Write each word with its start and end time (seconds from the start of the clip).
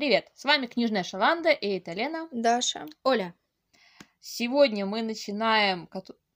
Привет, 0.00 0.30
с 0.34 0.46
вами 0.46 0.64
Книжная 0.64 1.02
Шаланда, 1.02 1.50
и 1.50 1.76
это 1.76 1.92
Лена. 1.92 2.26
Даша. 2.32 2.86
Оля. 3.04 3.34
Сегодня 4.18 4.86
мы 4.86 5.02
начинаем 5.02 5.90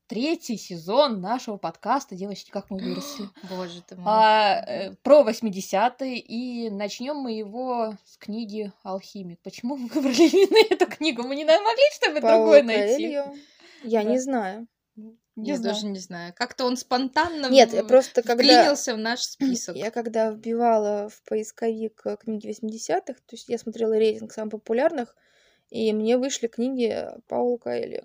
третий 0.06 0.58
сезон 0.58 1.22
нашего 1.22 1.56
подкаста 1.56 2.14
«Девочки, 2.14 2.50
как 2.50 2.68
мы 2.68 2.76
выросли». 2.76 3.26
Боже 3.48 3.80
ты 3.80 3.96
мой. 3.96 4.04
А, 4.06 4.62
э, 4.66 4.94
про 4.96 5.22
80-е, 5.22 6.18
и 6.18 6.68
начнем 6.68 7.16
мы 7.16 7.32
его 7.32 7.96
с 8.04 8.18
книги 8.18 8.70
«Алхимик». 8.82 9.40
Почему 9.40 9.76
вы 9.76 9.86
выбрали 9.94 10.28
именно 10.28 10.66
эту 10.70 10.86
книгу? 10.86 11.22
Мы 11.22 11.34
не 11.34 11.46
могли 11.46 11.90
что-нибудь 11.94 12.20
другое 12.20 12.62
найти? 12.62 13.12
Я 13.82 14.02
Да. 14.02 14.10
не 14.10 14.18
знаю. 14.18 14.66
Не 14.96 15.16
Я 15.50 15.56
знаю. 15.56 15.74
даже 15.74 15.86
не 15.86 15.98
знаю. 15.98 16.32
Как-то 16.36 16.64
он 16.64 16.76
спонтанно 16.76 17.50
Нет, 17.50 17.70
в- 17.70 17.74
я 17.74 17.82
просто 17.84 18.22
когда... 18.22 18.34
вклинился 18.44 18.94
в 18.94 18.98
наш 18.98 19.20
список. 19.22 19.74
Я 19.76 19.90
когда 19.90 20.30
вбивала 20.30 21.08
в 21.08 21.22
поисковик 21.28 22.02
э, 22.04 22.16
книги 22.16 22.48
80-х, 22.48 23.14
то 23.14 23.32
есть 23.32 23.48
я 23.48 23.58
смотрела 23.58 23.94
рейтинг 23.98 24.32
самых 24.32 24.52
популярных, 24.52 25.16
и 25.70 25.92
мне 25.92 26.16
вышли 26.18 26.46
книги 26.46 27.06
Паула 27.26 27.56
Коэльо. 27.58 28.04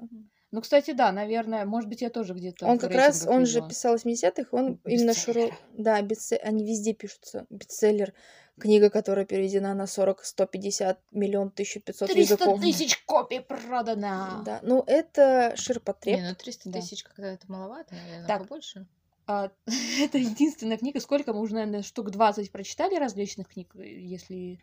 Ну, 0.52 0.62
кстати, 0.62 0.92
да, 0.92 1.12
наверное, 1.12 1.66
может 1.66 1.88
быть, 1.88 2.02
я 2.02 2.10
тоже 2.10 2.34
где-то 2.34 2.66
Он 2.66 2.80
как 2.80 2.92
раз, 2.92 3.28
он 3.28 3.46
же 3.46 3.62
писал 3.68 3.96
80-х, 3.98 4.48
он 4.52 4.80
именно 4.84 5.14
широ... 5.14 5.34
Бестселлер. 5.42 5.58
Да, 5.78 6.02
бестсе- 6.02 6.38
они 6.38 6.66
везде 6.66 6.94
пишутся. 6.94 7.46
Бестселлер. 7.52 8.16
Книга, 8.60 8.90
которая 8.90 9.26
переведена 9.26 9.74
на 9.74 9.88
40, 9.88 10.24
150, 10.26 11.00
миллион, 11.12 11.48
1500 11.48 12.10
300 12.10 12.34
языков. 12.34 12.60
тысяч 12.62 12.98
копий 13.06 13.40
продано! 13.40 14.42
Да, 14.46 14.60
ну 14.62 14.84
это 14.86 15.54
ширпотреб. 15.56 16.18
Не, 16.20 16.30
ну 16.30 16.36
300 16.36 16.70
Да. 16.70 16.80
тысяч 16.80 17.04
когда 17.04 17.32
это 17.34 17.50
маловато, 17.52 17.96
наверное, 17.96 18.28
Так. 18.28 18.42
побольше. 18.44 18.86
А, 19.28 19.52
это 20.00 20.18
единственная 20.18 20.78
книга. 20.78 21.00
Сколько 21.00 21.34
мы 21.34 21.42
уже, 21.42 21.54
наверное, 21.54 21.84
штук 21.84 22.10
20 22.12 22.52
прочитали 22.52 22.96
различных 22.96 23.48
книг, 23.50 23.72
если 23.76 24.60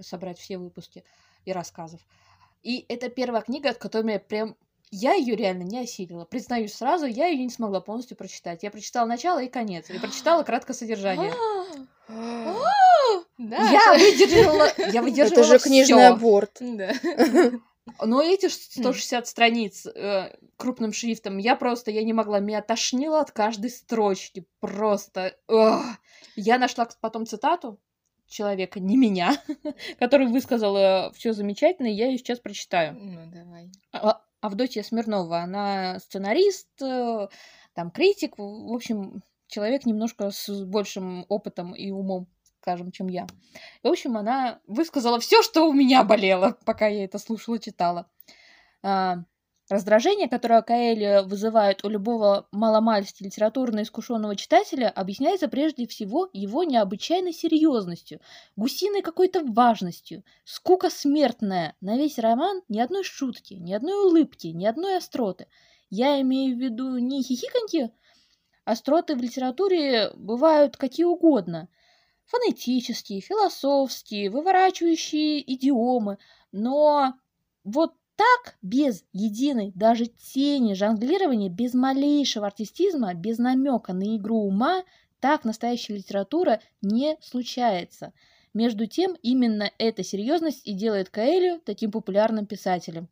собрать 0.00 0.38
все 0.38 0.58
выпуски 0.58 1.04
и 1.44 1.52
рассказов. 1.52 2.00
И 2.62 2.84
это 2.88 3.08
первая 3.08 3.42
книга, 3.42 3.70
от 3.70 3.78
которой 3.78 4.12
я 4.14 4.18
прям... 4.20 4.56
Я 4.90 5.14
ее 5.14 5.34
реально 5.34 5.62
не 5.62 5.78
осилила. 5.80 6.24
Признаюсь 6.24 6.72
сразу, 6.74 7.06
я 7.06 7.26
ее 7.26 7.42
не 7.42 7.50
смогла 7.50 7.80
полностью 7.80 8.16
прочитать. 8.16 8.62
Я 8.62 8.70
прочитала 8.70 9.06
начало 9.06 9.42
и 9.42 9.48
конец. 9.48 9.90
И 9.90 9.98
прочитала 9.98 10.42
краткое 10.44 10.74
содержание. 10.74 11.32
А, 12.08 12.54
Да. 13.38 13.70
Я 13.70 13.94
выдержала... 13.94 14.68
Я 14.92 15.02
выдерживала 15.02 15.42
Это 15.44 15.44
же 15.44 15.58
книжный 15.58 15.96
всё. 16.04 16.12
аборт. 16.12 16.58
Да. 16.60 16.92
Но 18.02 18.22
эти 18.22 18.48
ш- 18.48 18.56
160 18.56 19.26
страниц 19.26 19.86
э, 19.86 20.34
крупным 20.56 20.92
шрифтом, 20.92 21.36
я 21.38 21.54
просто, 21.54 21.90
я 21.90 22.02
не 22.02 22.12
могла, 22.14 22.40
меня 22.40 22.62
тошнило 22.62 23.20
от 23.20 23.30
каждой 23.30 23.70
строчки, 23.70 24.46
просто. 24.60 25.36
ugh. 25.48 25.82
Я 26.36 26.58
нашла 26.58 26.88
потом 27.00 27.26
цитату 27.26 27.78
человека, 28.26 28.80
не 28.80 28.96
меня, 28.96 29.36
который 29.98 30.28
высказал 30.28 31.12
все 31.12 31.32
замечательно, 31.34 31.88
и 31.88 31.92
я 31.94 32.06
ее 32.08 32.18
сейчас 32.18 32.40
прочитаю. 32.40 32.94
Ну, 32.94 33.26
давай. 33.30 33.70
А- 33.92 34.20
Авдотья 34.40 34.82
Смирнова, 34.82 35.38
она 35.40 35.98
сценарист, 36.00 36.68
э, 36.82 37.28
там 37.74 37.90
критик, 37.90 38.34
в 38.38 38.72
общем, 38.74 39.22
человек 39.48 39.86
немножко 39.86 40.30
с 40.30 40.48
большим 40.64 41.26
опытом 41.28 41.74
и 41.74 41.90
умом, 41.90 42.26
скажем, 42.60 42.90
чем 42.90 43.08
я. 43.08 43.26
В 43.82 43.88
общем, 43.88 44.16
она 44.16 44.60
высказала 44.66 45.18
все, 45.20 45.42
что 45.42 45.68
у 45.68 45.72
меня 45.72 46.04
болело, 46.04 46.58
пока 46.64 46.86
я 46.86 47.04
это 47.04 47.18
слушала, 47.18 47.58
читала. 47.58 48.08
А, 48.82 49.24
Раздражение, 49.70 50.28
которое 50.28 50.60
Каэль 50.60 51.24
вызывает 51.24 51.86
у 51.86 51.88
любого 51.88 52.46
маломальски 52.52 53.22
литературно 53.22 53.80
искушенного 53.80 54.36
читателя, 54.36 54.90
объясняется 54.90 55.48
прежде 55.48 55.86
всего 55.86 56.28
его 56.34 56.64
необычайной 56.64 57.32
серьезностью, 57.32 58.20
гусиной 58.56 59.00
какой-то 59.00 59.42
важностью, 59.42 60.22
скука 60.44 60.90
смертная. 60.90 61.76
На 61.80 61.96
весь 61.96 62.18
роман 62.18 62.60
ни 62.68 62.78
одной 62.78 63.04
шутки, 63.04 63.54
ни 63.54 63.72
одной 63.72 64.06
улыбки, 64.06 64.48
ни 64.48 64.66
одной 64.66 64.98
остроты. 64.98 65.46
Я 65.88 66.20
имею 66.20 66.56
в 66.56 66.60
виду 66.60 66.98
не 66.98 67.22
хихиканьки, 67.22 67.90
остроты 68.64 69.16
в 69.16 69.20
литературе 69.20 70.10
бывают 70.14 70.76
какие 70.76 71.04
угодно. 71.06 71.68
Фонетические, 72.26 73.20
философские, 73.20 74.30
выворачивающие 74.30 75.42
идиомы. 75.54 76.18
Но 76.52 77.14
вот 77.64 77.94
так, 78.16 78.56
без 78.62 79.04
единой 79.12 79.72
даже 79.74 80.06
тени 80.06 80.74
жонглирования, 80.74 81.50
без 81.50 81.74
малейшего 81.74 82.46
артистизма, 82.46 83.14
без 83.14 83.38
намека 83.38 83.92
на 83.92 84.16
игру 84.16 84.38
ума, 84.46 84.84
так 85.20 85.44
настоящая 85.44 85.96
литература 85.96 86.60
не 86.82 87.16
случается. 87.20 88.12
Между 88.54 88.86
тем, 88.86 89.16
именно 89.22 89.70
эта 89.78 90.04
серьезность 90.04 90.66
и 90.66 90.74
делает 90.74 91.10
Каэлю 91.10 91.60
таким 91.64 91.90
популярным 91.90 92.46
писателем. 92.46 93.08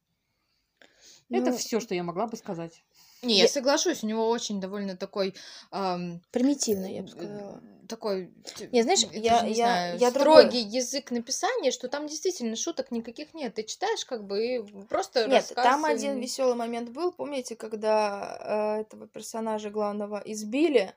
Это 1.33 1.51
Ну, 1.51 1.57
все, 1.57 1.81
что 1.81 1.95
я 1.97 2.05
могла 2.05 2.27
бы 2.29 2.37
сказать. 2.37 2.85
Не, 3.23 3.35
Я- 3.37 3.43
я 3.43 3.49
соглашусь, 3.49 4.03
у 4.03 4.07
него 4.07 4.29
очень 4.29 4.61
довольно 4.61 4.97
такой... 4.97 5.35
ам, 5.71 6.21
Примитивно, 6.33 6.87
я 6.87 7.03
бы 7.03 7.09
сказала. 7.09 7.61
Такой, 7.89 8.33
Не, 8.73 8.83
знаешь, 8.83 9.01
я- 9.13 9.43
не 9.43 9.53
я- 9.53 9.55
знаю, 9.55 9.99
я 9.99 10.11
строгий 10.11 10.61
язык 10.61 11.11
написания, 11.11 11.71
что 11.71 11.89
там 11.89 12.07
действительно 12.07 12.57
шуток 12.57 12.91
никаких 12.91 13.35
нет. 13.35 13.55
Ты 13.55 13.65
читаешь 13.65 14.05
как 14.05 14.25
бы 14.25 14.45
и 14.57 14.63
просто 14.89 15.27
Нет, 15.27 15.43
рассказ, 15.43 15.65
там 15.65 15.85
один 15.85 16.19
веселый 16.19 16.55
момент 16.55 16.91
был. 16.91 17.13
Помните, 17.13 17.55
когда 17.55 18.77
э, 18.79 18.81
этого 18.83 19.07
персонажа 19.09 19.71
главного 19.71 20.23
избили, 20.25 20.95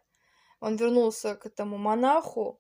он 0.62 0.78
вернулся 0.78 1.36
к 1.36 1.46
этому 1.48 1.78
монаху, 1.78 2.60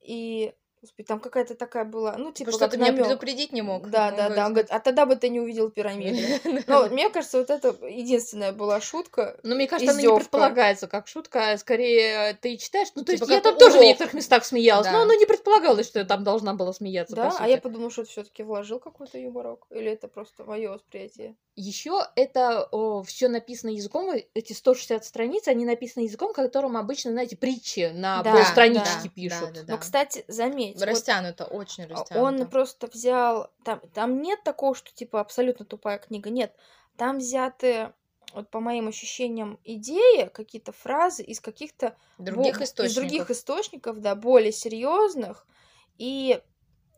и 0.00 0.54
Господи, 0.80 1.06
там 1.06 1.18
какая-то 1.20 1.54
такая 1.54 1.84
была, 1.84 2.16
ну, 2.16 2.32
типа, 2.32 2.52
что 2.52 2.60
как 2.60 2.70
ты 2.70 2.76
меня 2.76 2.92
предупредить 2.92 3.52
не 3.52 3.62
мог. 3.62 3.88
Да, 3.90 4.12
да, 4.12 4.28
да. 4.28 4.46
Он 4.46 4.52
говорит, 4.52 4.70
а 4.70 4.78
тогда 4.78 5.06
бы 5.06 5.16
ты 5.16 5.28
не 5.28 5.40
увидел 5.40 5.70
пирамиды. 5.70 6.40
Ну, 6.68 6.88
мне 6.90 7.08
кажется, 7.08 7.38
вот 7.38 7.50
это 7.50 7.74
единственная 7.86 8.52
была 8.52 8.80
шутка. 8.80 9.38
Но 9.42 9.54
мне 9.54 9.66
кажется, 9.66 9.92
она 9.92 10.00
не 10.00 10.14
предполагается 10.14 10.86
как 10.86 11.08
шутка, 11.08 11.52
а 11.52 11.58
скорее 11.58 12.34
ты 12.40 12.56
читаешь. 12.56 12.88
Ну, 12.94 13.04
то 13.04 13.12
Типа 13.12 13.24
есть 13.24 13.34
я 13.34 13.40
там 13.40 13.58
тоже 13.58 13.78
в 13.78 13.82
некоторых 13.82 14.14
местах 14.14 14.44
смеялась, 14.44 14.88
но 14.90 15.02
оно 15.02 15.14
не 15.14 15.26
предполагалось, 15.26 15.86
что 15.86 15.98
я 15.98 16.04
там 16.04 16.24
должна 16.24 16.54
была 16.54 16.72
смеяться. 16.72 17.16
Да, 17.16 17.34
а 17.38 17.48
я 17.48 17.58
подумала, 17.58 17.90
что 17.90 18.02
это 18.02 18.10
все-таки 18.10 18.42
вложил 18.42 18.78
какой-то 18.78 19.18
юморок. 19.18 19.66
Или 19.70 19.90
это 19.90 20.08
просто 20.08 20.44
мое 20.44 20.70
восприятие. 20.70 21.36
Еще 21.60 22.06
это 22.14 22.68
все 23.04 23.28
написано 23.28 23.70
языком, 23.70 24.10
э, 24.10 24.26
эти 24.34 24.52
160 24.52 25.04
страниц, 25.04 25.48
они 25.48 25.64
написаны 25.64 26.04
языком, 26.04 26.32
которым 26.32 26.76
обычно, 26.76 27.10
знаете, 27.10 27.36
притчи 27.36 27.90
на 27.92 28.22
полстранички 28.22 29.08
пишут. 29.08 29.64
Но, 29.66 29.76
кстати, 29.78 30.24
заметь, 30.28 30.67
вот 30.74 30.82
Растянуто, 30.82 31.44
очень 31.44 31.84
А 31.84 31.88
растянуто. 31.88 32.22
Он 32.22 32.48
просто 32.48 32.86
взял... 32.86 33.50
Там, 33.64 33.80
там 33.94 34.22
нет 34.22 34.42
такого, 34.44 34.74
что 34.74 34.92
типа 34.92 35.20
абсолютно 35.20 35.64
тупая 35.64 35.98
книга. 35.98 36.30
Нет. 36.30 36.54
Там 36.96 37.18
взяты, 37.18 37.92
вот 38.34 38.50
по 38.50 38.60
моим 38.60 38.88
ощущениям, 38.88 39.58
идеи, 39.64 40.28
какие-то 40.28 40.72
фразы 40.72 41.22
из 41.22 41.40
каких-то... 41.40 41.96
других 42.18 42.58
бо- 42.58 42.64
источников. 42.64 42.90
Из 42.90 42.94
других 42.94 43.30
источников, 43.30 44.00
да, 44.00 44.14
более 44.14 44.52
серьезных. 44.52 45.46
И 45.96 46.40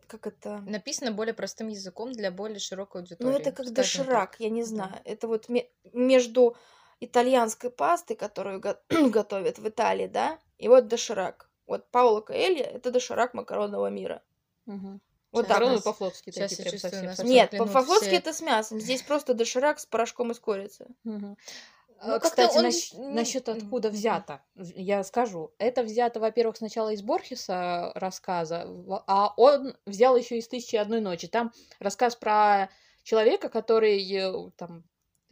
как 0.07 0.27
это... 0.27 0.57
Написано 0.67 1.11
более 1.11 1.33
простым 1.33 1.69
языком 1.69 2.11
для 2.11 2.31
более 2.31 2.59
широкой 2.59 3.01
аудитории. 3.01 3.31
Ну, 3.31 3.37
это 3.37 3.51
как 3.51 3.71
доширак, 3.71 4.35
я 4.39 4.49
не 4.49 4.61
Да. 4.61 4.67
знаю. 4.67 5.01
Это 5.05 5.27
вот 5.27 5.47
ме- 5.49 5.69
между 5.93 6.55
итальянской 6.99 7.69
пастой, 7.69 8.15
которую 8.15 8.59
го- 8.59 8.77
готовят 9.09 9.57
в 9.57 9.67
Италии, 9.67 10.07
да, 10.07 10.37
и 10.57 10.67
вот 10.67 10.87
доширак. 10.87 11.49
Вот 11.67 11.89
Пауло 11.91 12.21
Коэльо— 12.21 12.63
это 12.73 12.91
доширак 12.91 13.33
макаронного 13.33 13.87
мира. 13.87 14.21
Мгм. 14.65 15.01
Вот 15.31 15.43
так. 15.47 15.51
Макароны 15.57 15.75
нас- 15.75 15.83
по-флотски 15.83 16.31
такие 16.31 16.47
прям 16.57 16.71
чувствую, 16.71 16.79
совсем. 16.79 17.05
нас 17.05 17.17
совсем. 17.17 17.33
Нет, 17.33 17.51
по-флотски 17.57 18.07
все. 18.07 18.17
это 18.17 18.33
с 18.33 18.41
мясом. 18.41 18.79
Здесь 18.81 19.01
просто 19.01 19.33
доширак 19.33 19.79
с 19.79 19.85
порошком 19.85 20.31
из 20.31 20.39
курицы. 20.39 20.87
Мгм. 21.03 21.37
Ну, 22.03 22.19
Кстати, 22.19 22.57
он 22.57 22.65
насч- 22.65 22.97
не- 22.97 23.13
насчет 23.13 23.47
откуда 23.47 23.89
взято, 23.91 24.41
я 24.55 25.03
скажу. 25.03 25.51
Это 25.59 25.83
взято, 25.83 26.19
во-первых, 26.19 26.57
сначала 26.57 26.89
из 26.89 27.03
Борхеса 27.03 27.91
рассказа, 27.93 28.67
а 29.05 29.33
он 29.37 29.77
взял 29.85 30.17
еще 30.17 30.39
из 30.39 30.47
«Тысячи 30.47 30.75
одной 30.75 30.99
ночи». 30.99 31.27
Там 31.27 31.51
рассказ 31.79 32.15
про 32.15 32.69
человека, 33.03 33.49
который 33.49 34.01
э, 34.13 34.49
там 34.57 34.83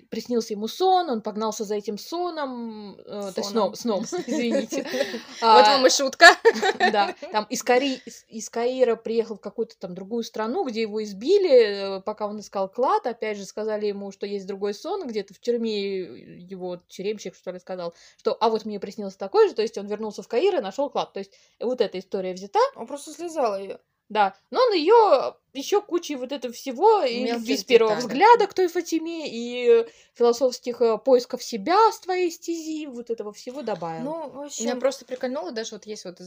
приснился 0.09 0.53
ему 0.53 0.67
сон, 0.67 1.09
он 1.09 1.21
погнался 1.21 1.63
за 1.63 1.75
этим 1.75 1.97
соном, 1.97 2.95
э, 3.05 3.31
есть 3.35 3.49
сном, 3.49 3.75
сном, 3.75 4.03
извините. 4.27 4.83
Вот 5.41 5.43
А, 5.43 5.63
вам 5.77 5.87
и 5.87 5.89
шутка. 5.89 6.25
Да, 6.91 7.15
там 7.31 7.45
из, 7.49 7.63
Кари... 7.63 8.01
из- 8.27 8.49
Каира 8.49 8.95
приехал 8.95 9.35
в 9.35 9.41
какую-то 9.41 9.77
там 9.77 9.93
другую 9.95 10.23
страну, 10.23 10.65
где 10.65 10.81
его 10.81 11.03
избили, 11.03 11.97
э, 11.97 12.01
пока 12.01 12.27
он 12.27 12.39
искал 12.39 12.67
клад. 12.69 13.05
Опять 13.07 13.37
же, 13.37 13.45
сказали 13.45 13.85
ему, 13.85 14.11
что 14.11 14.25
есть 14.25 14.47
другой 14.47 14.73
сон, 14.73 15.07
где-то 15.07 15.33
в 15.33 15.39
тюрьме 15.39 16.01
его 16.01 16.77
тюремщик, 16.87 17.35
что 17.35 17.51
ли, 17.51 17.59
сказал, 17.59 17.93
что 18.17 18.35
а 18.39 18.49
вот 18.49 18.65
мне 18.65 18.79
приснился 18.79 19.17
такой 19.17 19.49
же, 19.49 19.55
то 19.55 19.61
есть 19.61 19.77
он 19.77 19.87
вернулся 19.87 20.21
в 20.23 20.27
Каир 20.27 20.55
и 20.57 20.61
нашел 20.61 20.89
клад. 20.89 21.13
То 21.13 21.19
есть 21.19 21.33
вот 21.59 21.81
эта 21.81 21.99
история 21.99 22.33
взята, 22.33 22.59
Он 22.75 22.87
просто 22.87 23.11
слезал 23.11 23.57
ее. 23.57 23.79
да, 24.09 24.35
но 24.51 24.59
он 24.59 24.73
ее 24.73 25.35
еще 25.53 25.81
кучей 25.81 26.15
вот 26.15 26.31
этого 26.31 26.53
всего, 26.53 27.03
и 27.03 27.25
любви 27.25 27.57
с 27.57 27.63
первого 27.63 27.95
деталей. 27.95 28.07
взгляда 28.07 28.47
к 28.47 28.53
той 28.53 28.67
Фатиме, 28.67 29.27
и 29.27 29.85
философских 30.13 30.81
э, 30.81 30.97
поисков 30.97 31.41
себя 31.41 31.77
с 31.91 31.99
твоей 31.99 32.31
стези, 32.31 32.87
вот 32.87 33.09
этого 33.09 33.31
всего 33.31 33.61
добавил. 33.61 34.03
Ну, 34.03 34.29
в 34.29 34.33
Меня 34.35 34.45
общем, 34.45 34.79
просто 34.79 35.05
прикольнуло, 35.05 35.51
даже 35.51 35.75
вот 35.75 35.85
если 35.85 36.09
вот 36.09 36.19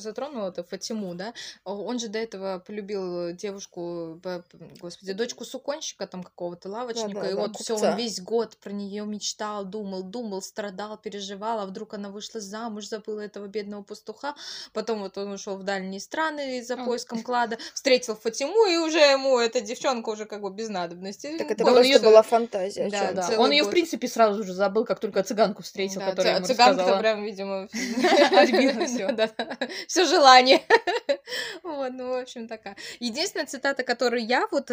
затронул 0.00 0.46
это 0.46 0.62
Фатиму, 0.62 1.14
да, 1.14 1.34
он 1.64 1.98
же 1.98 2.08
до 2.08 2.18
этого 2.18 2.62
полюбил 2.64 3.32
девушку, 3.32 4.20
господи, 4.80 5.12
дочку 5.12 5.44
суконщика 5.44 6.06
там 6.06 6.22
какого-то 6.22 6.68
лавочника, 6.68 7.08
и 7.10 7.14
Да-да-да, 7.14 7.40
вот 7.40 7.56
все, 7.56 7.74
он 7.74 7.96
весь 7.96 8.20
год 8.20 8.56
про 8.58 8.70
нее 8.70 9.04
мечтал, 9.04 9.64
думал, 9.64 10.02
думал, 10.02 10.42
страдал, 10.42 10.96
переживал, 10.96 11.60
а 11.60 11.66
вдруг 11.66 11.94
она 11.94 12.08
вышла 12.10 12.40
замуж, 12.40 12.86
забыла 12.86 13.20
этого 13.20 13.46
бедного 13.46 13.82
пастуха, 13.82 14.34
потом 14.72 15.00
вот 15.00 15.18
он 15.18 15.32
ушел 15.32 15.56
в 15.56 15.64
дальние 15.64 16.00
страны 16.00 16.62
за 16.62 16.76
поиском 16.76 17.22
клада, 17.22 17.58
встретил 17.74 18.14
Фатиму, 18.14 18.66
и 18.70 18.76
уже 18.78 18.98
ему 18.98 19.38
эта 19.38 19.60
девчонка 19.60 20.08
уже 20.10 20.24
как 20.24 20.40
бы 20.42 20.50
без 20.50 20.68
надобности. 20.68 21.36
так 21.38 21.50
это 21.50 21.64
он 21.64 21.72
просто 21.74 21.92
её- 21.92 22.00
была 22.00 22.22
фантазия. 22.22 22.88
Да, 22.90 23.12
да, 23.12 23.38
он 23.38 23.50
ее, 23.50 23.64
в 23.64 23.70
принципе, 23.70 24.08
сразу 24.08 24.42
же 24.44 24.52
забыл, 24.52 24.84
как 24.84 25.00
только 25.00 25.22
цыганку 25.22 25.62
встретил, 25.62 26.00
Да, 26.00 26.10
которая 26.10 26.36
ему 26.36 26.46
цыганка-то 26.46 26.78
рассказала. 26.82 27.00
прям, 27.00 27.24
видимо, 27.24 27.68
Отбила 28.32 28.86
всё. 28.86 29.08
все 29.88 30.04
желание. 30.06 30.60
Вот, 31.62 31.92
ну, 31.92 32.08
в 32.10 32.14
общем, 32.22 32.48
такая. 32.48 32.76
Единственная 33.00 33.46
цитата, 33.46 33.82
которую 33.82 34.24
я 34.24 34.46
вот 34.50 34.68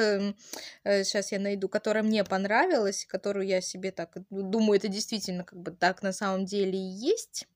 сейчас 0.86 1.32
я 1.32 1.40
найду, 1.40 1.68
которая 1.70 2.04
мне 2.04 2.24
понравилась, 2.24 3.06
которую 3.06 3.46
я 3.48 3.62
себе 3.62 3.92
так 3.92 4.12
ду- 4.30 4.44
думаю, 4.44 4.78
это 4.80 4.88
действительно 4.88 5.44
как 5.44 5.60
бы 5.60 5.72
так 5.72 6.04
на 6.04 6.14
самом 6.14 6.46
деле 6.46 6.78
и 6.78 6.90
есть. 7.12 7.48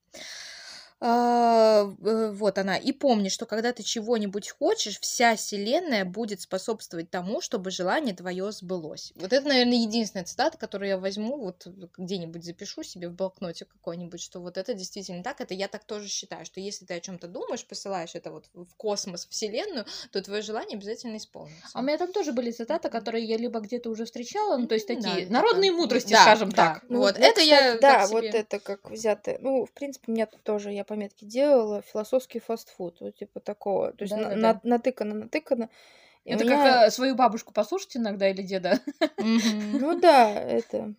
А, 1.04 1.90
э, 2.00 2.30
Вот 2.32 2.58
она. 2.58 2.76
И 2.76 2.92
помни, 2.92 3.28
что 3.28 3.44
когда 3.44 3.72
ты 3.72 3.82
чего-нибудь 3.82 4.50
хочешь, 4.50 5.00
вся 5.00 5.34
вселенная 5.34 6.04
будет 6.04 6.40
способствовать 6.40 7.10
тому, 7.10 7.40
чтобы 7.40 7.72
желание 7.72 8.14
твое 8.14 8.52
сбылось. 8.52 9.12
Вот 9.16 9.32
это, 9.32 9.48
наверное, 9.48 9.78
единственная 9.78 10.24
цитата, 10.24 10.56
которую 10.56 10.88
я 10.90 10.98
возьму, 10.98 11.36
вот 11.38 11.66
где-нибудь 11.98 12.44
запишу 12.44 12.84
себе 12.84 13.08
в 13.08 13.14
блокноте 13.14 13.64
какой-нибудь, 13.64 14.20
что 14.20 14.38
вот 14.40 14.56
это 14.56 14.74
действительно 14.74 15.24
так. 15.24 15.40
Это 15.40 15.54
я 15.54 15.66
так 15.66 15.82
тоже 15.82 16.06
считаю, 16.08 16.46
что 16.46 16.60
если 16.60 16.84
ты 16.84 16.94
о 16.94 17.00
чем-то 17.00 17.26
думаешь, 17.26 17.64
посылаешь 17.66 18.14
это 18.14 18.30
вот 18.30 18.44
в 18.54 18.72
космос, 18.76 19.26
в 19.26 19.30
вселенную, 19.30 19.84
то 20.12 20.22
твое 20.22 20.40
желание 20.42 20.76
обязательно 20.76 21.16
исполнится. 21.16 21.66
А 21.74 21.80
у 21.80 21.82
меня 21.82 21.98
там 21.98 22.12
тоже 22.12 22.32
были 22.32 22.52
цитаты, 22.52 22.90
которые 22.90 23.24
я 23.24 23.36
либо 23.38 23.58
где-то 23.58 23.90
уже 23.90 24.04
встречала, 24.04 24.56
ну, 24.56 24.68
то 24.68 24.74
есть 24.74 24.86
Да, 24.86 24.94
такие 24.94 25.24
это 25.24 25.32
народные 25.32 25.72
так. 25.72 25.80
мудрости, 25.80 26.12
Да, 26.12 26.22
скажем 26.22 26.50
да. 26.50 26.56
так. 26.74 26.84
Ну, 26.88 26.98
Вот, 27.00 27.18
ну, 27.18 27.24
это 27.24 27.40
я 27.40 27.56
кстати, 27.56 27.80
Да, 27.80 27.92
так 27.98 28.10
вот 28.10 28.24
себе- 28.24 28.38
это 28.38 28.58
как 28.60 28.88
взятое. 28.90 29.38
Ну, 29.40 29.66
в 29.66 29.72
принципе, 29.72 30.12
у 30.12 30.14
меня 30.14 30.26
тоже, 30.44 30.70
я 30.70 30.84
пометки 30.92 31.24
делала, 31.24 31.80
философский 31.80 32.38
фастфуд, 32.38 33.00
вот 33.00 33.16
типа 33.16 33.40
такого. 33.40 33.92
То 33.92 34.02
есть 34.04 34.14
на- 34.14 34.24
Да-да-да. 34.28 34.36
на- 34.36 34.60
натыкано, 34.76 35.14
натыкано. 35.14 35.70
И 36.24 36.30
Это 36.32 36.44
меня- 36.44 36.56
как 36.62 36.88
э, 36.88 36.90
свою 36.90 37.14
бабушку 37.14 37.52
послушать 37.54 37.96
иногда 37.96 38.28
или 38.28 38.42
деда. 38.42 38.78
Ну 39.18 39.98
да, 39.98 40.30
это... 40.30 40.94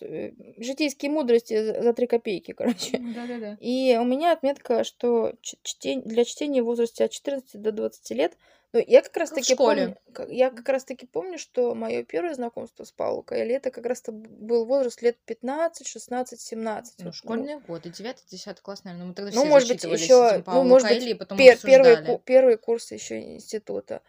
э, 0.00 0.32
Житейские 0.56 1.10
мудрости 1.10 1.82
за 1.82 1.92
три 1.92 2.06
копейки, 2.06 2.52
короче. 2.56 2.98
Да-да-да. 2.98 3.58
И 3.60 3.98
у 4.00 4.04
меня 4.04 4.32
отметка, 4.32 4.82
что 4.84 5.34
чтень- 5.42 6.02
для 6.04 6.24
чтения 6.24 6.62
в 6.62 6.66
возрасте 6.66 7.04
от 7.04 7.10
14 7.10 7.60
до 7.60 7.70
20 7.72 8.10
лет, 8.16 8.38
ну, 8.72 8.82
я 8.86 9.02
как 9.02 9.16
раз 9.18 9.30
таки 9.30 9.54
помню, 9.54 9.96
я 10.28 10.50
как 10.50 10.68
раз 10.68 10.84
таки 10.84 11.06
помню, 11.06 11.38
что 11.38 11.74
мое 11.74 12.04
первое 12.04 12.34
знакомство 12.34 12.84
с 12.84 12.92
Пауло 12.92 13.22
Коэльо, 13.22 13.56
это 13.56 13.70
как 13.70 13.84
раз 13.84 14.00
то 14.00 14.12
был 14.12 14.64
возраст 14.64 15.02
лет 15.02 15.18
15, 15.26 15.86
16, 15.86 16.40
17. 16.40 16.94
Ну, 16.98 17.04
Вот, 17.06 17.14
школьные 17.14 17.58
годы, 17.60 17.90
9-10 17.90 18.60
класс, 18.60 18.84
наверное. 18.84 19.08
Мы 19.08 19.14
тогда 19.14 19.30
Ну, 19.34 19.42
все 19.42 19.48
может 19.48 19.68
быть, 19.68 19.84
еще, 19.84 20.42
ну, 20.46 20.64
может 20.64 20.88
быть, 20.88 20.98
Коэльо, 20.98 21.10
и 21.10 21.14
потом 21.14 21.38
пер- 21.38 21.60
первые, 21.62 22.18
первые 22.24 22.56
курсы 22.56 22.94
еще 22.94 23.20
института. 23.20 24.02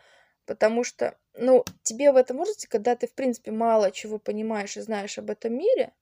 Потому 0.45 0.83
что, 0.83 1.17
ну, 1.35 1.65
тебе 1.83 2.11
в 2.11 2.17
этом 2.17 2.37
возрасте, 2.37 2.67
когда 2.67 2.95
ты, 2.95 3.07
в 3.07 3.13
принципе, 3.13 3.51
мало 3.51 3.91
чего 3.91 4.17
понимаешь 4.17 4.77
и 4.77 4.81
знаешь 4.81 5.17
об 5.17 5.29
этом 5.29 5.57
мире, 5.57 5.93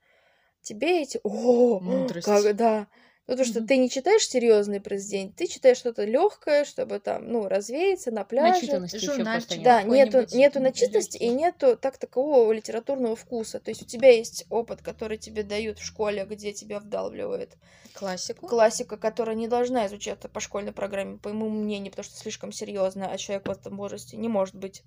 тебе 0.61 1.01
эти... 1.01 1.19
О, 1.23 1.79
Мудрость. 1.79 2.25
как, 2.25 2.55
да. 2.55 2.87
Потому 3.27 3.45
что 3.45 3.61
Мгм. 3.61 3.67
ты 3.67 3.77
не 3.77 3.89
читаешь 3.89 4.27
серьезные 4.27 4.81
произведения, 4.81 5.31
ты 5.35 5.47
читаешь 5.47 5.77
что-то 5.77 6.03
легкое, 6.05 6.65
чтобы 6.65 6.99
там, 6.99 7.27
ну, 7.31 7.47
развеяться 7.47 8.11
на 8.11 8.25
пляже. 8.25 8.81
Начитанности 8.81 9.05
еще 9.05 9.25
просто 9.25 9.55
журнальчик, 9.55 9.57
нет. 9.57 9.63
Да, 9.63 9.83
нету, 9.83 10.27
нету 10.31 10.59
начитанности 10.59 11.17
и 11.17 11.29
нету 11.29 11.77
так 11.77 11.97
такового 11.97 12.51
литературного 12.51 13.15
вкуса. 13.15 13.59
То 13.59 13.69
есть 13.71 13.83
у 13.83 13.85
тебя 13.85 14.09
есть 14.11 14.45
опыт, 14.49 14.81
который 14.81 15.17
тебе 15.17 15.43
дают 15.43 15.79
в 15.79 15.85
школе, 15.85 16.25
где 16.25 16.51
тебя 16.53 16.79
вдалбливают 16.79 17.57
Классику. 17.93 18.47
классика, 18.47 18.97
которая 18.97 19.35
не 19.35 19.47
должна 19.47 19.87
изучаться 19.87 20.29
по 20.29 20.39
школьной 20.39 20.73
программе, 20.73 21.17
по 21.17 21.29
моему 21.33 21.61
мнению, 21.63 21.91
потому 21.91 22.03
что 22.05 22.17
слишком 22.17 22.51
серьезно, 22.51 23.11
а 23.11 23.17
человек 23.17 23.47
в 23.47 23.51
этом 23.51 23.77
возрасте 23.77 24.17
не 24.17 24.27
может 24.29 24.55
быть, 24.55 24.83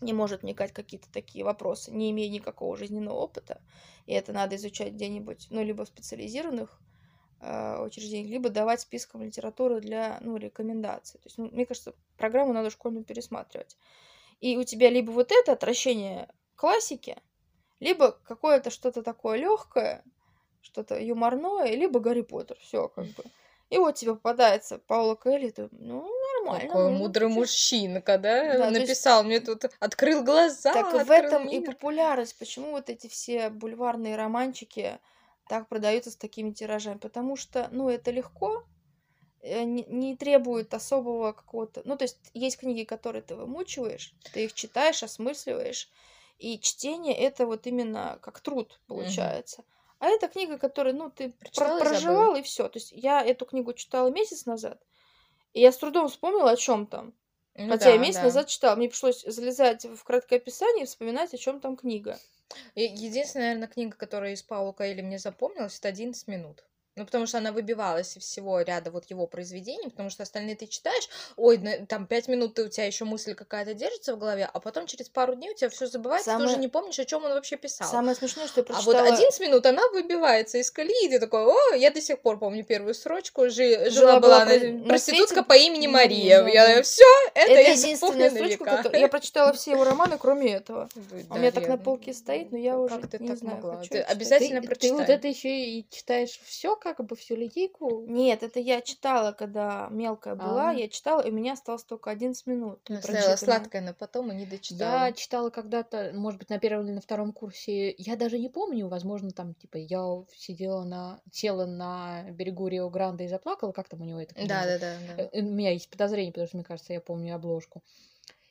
не 0.00 0.12
может 0.14 0.42
вникать 0.42 0.70
в 0.72 0.74
какие-то 0.74 1.08
такие 1.12 1.44
вопросы, 1.44 1.92
не 1.92 2.10
имея 2.12 2.30
никакого 2.30 2.76
жизненного 2.76 3.16
опыта. 3.16 3.62
И 4.06 4.12
это 4.14 4.32
надо 4.32 4.56
изучать 4.56 4.94
где-нибудь, 4.94 5.46
ну, 5.50 5.62
либо 5.64 5.84
в 5.84 5.88
специализированных 5.88 6.82
э, 7.40 7.82
учреждениях, 7.84 8.30
либо 8.30 8.48
давать 8.50 8.80
списком 8.80 9.22
литературы 9.22 9.80
для, 9.80 10.18
ну, 10.20 10.36
рекомендаций. 10.36 11.18
То 11.20 11.26
есть, 11.26 11.38
ну, 11.38 11.48
мне 11.50 11.66
кажется, 11.66 11.94
программу 12.16 12.52
надо 12.52 12.70
школьную 12.70 13.04
пересматривать. 13.04 13.76
И 14.40 14.56
у 14.56 14.64
тебя 14.64 14.90
либо 14.90 15.10
вот 15.10 15.32
это 15.32 15.52
отвращение 15.52 16.28
к 16.54 16.60
классике, 16.60 17.16
либо 17.80 18.12
какое-то 18.24 18.70
что-то 18.70 19.02
такое 19.02 19.38
легкое, 19.38 20.04
что-то 20.60 20.98
юморное, 21.00 21.70
либо 21.74 22.00
Гарри 22.00 22.22
Поттер. 22.22 22.56
Все 22.60 22.88
как 22.88 23.06
бы. 23.06 23.24
И 23.70 23.76
вот 23.78 23.96
тебе 23.96 24.14
попадается 24.14 24.78
Паула 24.78 25.14
Коэльо, 25.14 25.50
ты, 25.50 25.68
ну, 25.72 26.08
нормально. 26.40 26.68
Какой 26.68 26.84
можно 26.84 26.98
мудрый 26.98 27.28
почитать. 27.28 27.38
мужчинка, 27.38 28.18
да? 28.18 28.44
Да, 28.44 28.58
то 28.58 28.68
есть- 28.70 28.80
Написал 28.80 29.24
мне 29.24 29.40
тут, 29.40 29.64
открыл 29.78 30.24
глаза, 30.24 30.72
Так 30.72 30.92
в 30.92 30.96
открыл 30.96 31.12
этом 31.12 31.48
и 31.48 31.58
мир. 31.58 31.72
популярность. 31.72 32.38
Почему 32.38 32.70
вот 32.70 32.88
эти 32.88 33.08
все 33.08 33.50
бульварные 33.50 34.16
романчики 34.16 34.98
так 35.48 35.68
продаются 35.68 36.10
с 36.10 36.16
такими 36.16 36.52
тиражами? 36.52 36.98
Потому 36.98 37.36
что, 37.36 37.68
ну, 37.72 37.88
это 37.88 38.10
легко, 38.10 38.64
э, 39.40 39.64
не, 39.64 39.84
не 39.84 40.16
требует 40.16 40.74
особого 40.74 41.32
какого-то... 41.32 41.82
Ну, 41.84 41.96
то 41.96 42.04
есть 42.04 42.18
есть 42.34 42.58
книги, 42.58 42.84
которые 42.84 43.22
ты 43.22 43.34
вымучиваешь, 43.34 44.14
ты 44.32 44.44
их 44.44 44.52
читаешь, 44.54 45.02
осмысливаешь, 45.02 45.88
и 46.38 46.58
чтение 46.60 47.16
это 47.16 47.46
вот 47.46 47.66
именно 47.66 48.18
как 48.22 48.40
труд 48.40 48.80
получается. 48.86 49.64
А 49.98 50.06
это 50.06 50.28
книга, 50.28 50.58
которую, 50.58 50.94
ну, 50.96 51.10
ты 51.10 51.30
про- 51.30 51.38
Прочитал 51.38 51.66
и 51.66 51.78
забыл. 51.80 51.90
проживал, 51.90 52.36
и 52.36 52.42
все. 52.42 52.68
То 52.68 52.78
есть 52.78 52.92
я 52.92 53.20
эту 53.24 53.46
книгу 53.46 53.72
читала 53.72 54.08
месяц 54.10 54.46
назад, 54.46 54.80
и 55.52 55.60
я 55.60 55.72
с 55.72 55.76
трудом 55.76 56.08
вспомнила, 56.08 56.50
о 56.50 56.56
чем 56.56 56.86
там. 56.86 57.12
Ну 57.56 57.70
Хотя 57.70 57.90
я 57.90 57.96
да, 57.96 58.02
месяц 58.02 58.18
да. 58.18 58.24
назад 58.24 58.46
читала. 58.46 58.76
Мне 58.76 58.88
пришлось 58.88 59.24
залезать 59.24 59.84
в 59.84 60.04
краткое 60.04 60.36
описание 60.36 60.84
и 60.84 60.86
вспоминать, 60.86 61.34
о 61.34 61.38
чем 61.38 61.58
там 61.58 61.76
книга. 61.76 62.16
Единственная, 62.74 63.48
наверное, 63.48 63.68
книга, 63.68 63.96
которая 63.96 64.32
из 64.32 64.42
Паула 64.42 64.72
Коэли 64.72 65.02
мне 65.02 65.18
запомнилась, 65.18 65.78
это 65.78 65.90
«11 65.90 66.24
минут». 66.28 66.64
Ну, 66.98 67.04
потому 67.06 67.26
что 67.26 67.38
она 67.38 67.52
выбивалась 67.52 68.16
из 68.16 68.24
всего 68.24 68.60
ряда 68.60 68.90
вот 68.90 69.04
его 69.10 69.26
произведений, 69.26 69.88
потому 69.88 70.10
что 70.10 70.22
остальные 70.24 70.56
ты 70.56 70.66
читаешь, 70.66 71.08
ой, 71.36 71.58
на- 71.58 71.86
там 71.86 72.06
пять 72.06 72.28
минут 72.28 72.54
ты, 72.54 72.64
у 72.64 72.68
тебя 72.68 72.84
еще 72.86 73.04
мысль 73.04 73.34
какая-то 73.34 73.74
держится 73.74 74.14
в 74.14 74.18
голове, 74.18 74.48
а 74.52 74.60
потом 74.60 74.86
через 74.86 75.08
пару 75.08 75.34
дней 75.34 75.50
у 75.50 75.54
тебя 75.54 75.70
все 75.70 75.86
забывается, 75.86 76.26
ты 76.30 76.32
Самое- 76.32 76.50
уже 76.50 76.58
не 76.58 76.68
помнишь, 76.68 76.98
о 76.98 77.04
чем 77.04 77.24
он 77.24 77.30
вообще 77.32 77.56
писал. 77.56 77.88
Самое 77.90 78.16
смешное, 78.16 78.46
что 78.48 78.60
я 78.60 78.64
А 78.64 78.66
прочитала... 78.66 79.02
вот 79.04 79.12
11 79.12 79.40
минут 79.40 79.66
она 79.66 79.82
выбивается 79.90 80.58
из 80.58 80.70
колеи, 80.70 81.06
и 81.06 81.08
ты 81.08 81.20
такой, 81.20 81.44
о, 81.44 81.74
я 81.76 81.90
до 81.90 82.00
сих 82.00 82.18
пор 82.20 82.38
помню 82.38 82.64
первую 82.64 82.94
строчку, 82.94 83.48
жи- 83.48 83.90
Жила-была 83.90 84.44
жила-была 84.44 84.46
про- 84.46 84.68
на- 84.72 84.88
проститутка 84.88 85.42
по 85.44 85.52
имени 85.56 85.86
Мария. 85.86 86.42
да, 86.42 86.48
Я 86.48 86.76
да. 86.76 86.82
все, 86.82 87.04
это, 87.34 87.52
Это 87.52 87.60
я 87.60 87.72
единственная 87.72 88.30
строчка, 88.30 88.64
которую... 88.64 89.00
Я 89.00 89.08
прочитала 89.08 89.52
все 89.52 89.72
его 89.72 89.84
романы, 89.84 90.18
кроме 90.18 90.54
этого. 90.54 90.88
Вы, 90.94 91.24
У 91.30 91.38
меня 91.38 91.52
так 91.52 91.68
на 91.68 91.78
полке 91.78 92.12
стоит, 92.12 92.50
но 92.52 92.58
я 92.58 92.72
как 92.72 92.80
уже 92.80 93.00
ты 93.08 93.18
не 93.18 93.28
так 93.28 93.38
знаю, 93.38 93.56
могла? 93.56 93.82
Ты 93.88 94.00
обязательно 94.00 94.60
ты, 94.60 94.66
прочитай. 94.66 94.88
ты 94.90 94.96
вот 94.96 95.08
это 95.08 95.28
еще 95.28 95.48
и 95.48 95.86
читаешь 95.90 96.40
все, 96.44 96.74
как 96.94 97.06
бы 97.06 97.16
всю 97.16 97.36
линейку. 97.36 98.04
Нет, 98.06 98.42
это 98.42 98.60
я 98.60 98.80
читала, 98.80 99.32
когда 99.32 99.88
мелкая 99.90 100.34
была, 100.34 100.70
А. 100.70 100.72
я 100.72 100.88
читала, 100.88 101.20
и 101.20 101.30
у 101.30 101.34
меня 101.34 101.52
осталось 101.54 101.84
только 101.84 102.10
11 102.10 102.46
минут. 102.46 102.80
Оставила 102.90 103.36
сладкое 103.36 103.82
на 103.82 103.94
потом 103.94 104.32
и 104.32 104.34
не 104.36 104.46
дочитала. 104.46 105.06
Я 105.06 105.12
читала 105.12 105.50
когда-то, 105.50 106.12
может 106.14 106.38
быть, 106.38 106.50
на 106.50 106.58
первом 106.58 106.86
или 106.86 106.92
на 106.94 107.00
втором 107.00 107.32
курсе, 107.32 107.94
я 107.98 108.16
даже 108.16 108.38
не 108.38 108.48
помню, 108.48 108.88
возможно, 108.88 109.30
там, 109.30 109.54
типа, 109.54 109.76
я 109.76 110.24
сидела 110.34 110.84
на, 110.84 111.20
села 111.30 111.66
на 111.66 112.24
берегу 112.30 112.68
Рио 112.68 112.88
Гранде 112.90 113.24
и 113.24 113.28
заплакала, 113.28 113.72
как 113.72 113.88
там 113.88 114.02
у 114.02 114.04
него 114.04 114.20
это? 114.20 114.34
книга 114.34 114.48
Да, 114.48 114.54
называется? 114.60 114.86
да, 115.06 115.14
да, 115.16 115.22
да. 115.24 115.30
Э, 115.38 115.42
У 115.42 115.44
меня 115.44 115.72
есть 115.72 115.90
подозрение, 115.90 116.32
потому 116.32 116.46
что, 116.48 116.56
мне 116.56 116.64
кажется, 116.64 116.92
я 116.92 117.00
помню 117.00 117.34
обложку. 117.34 117.82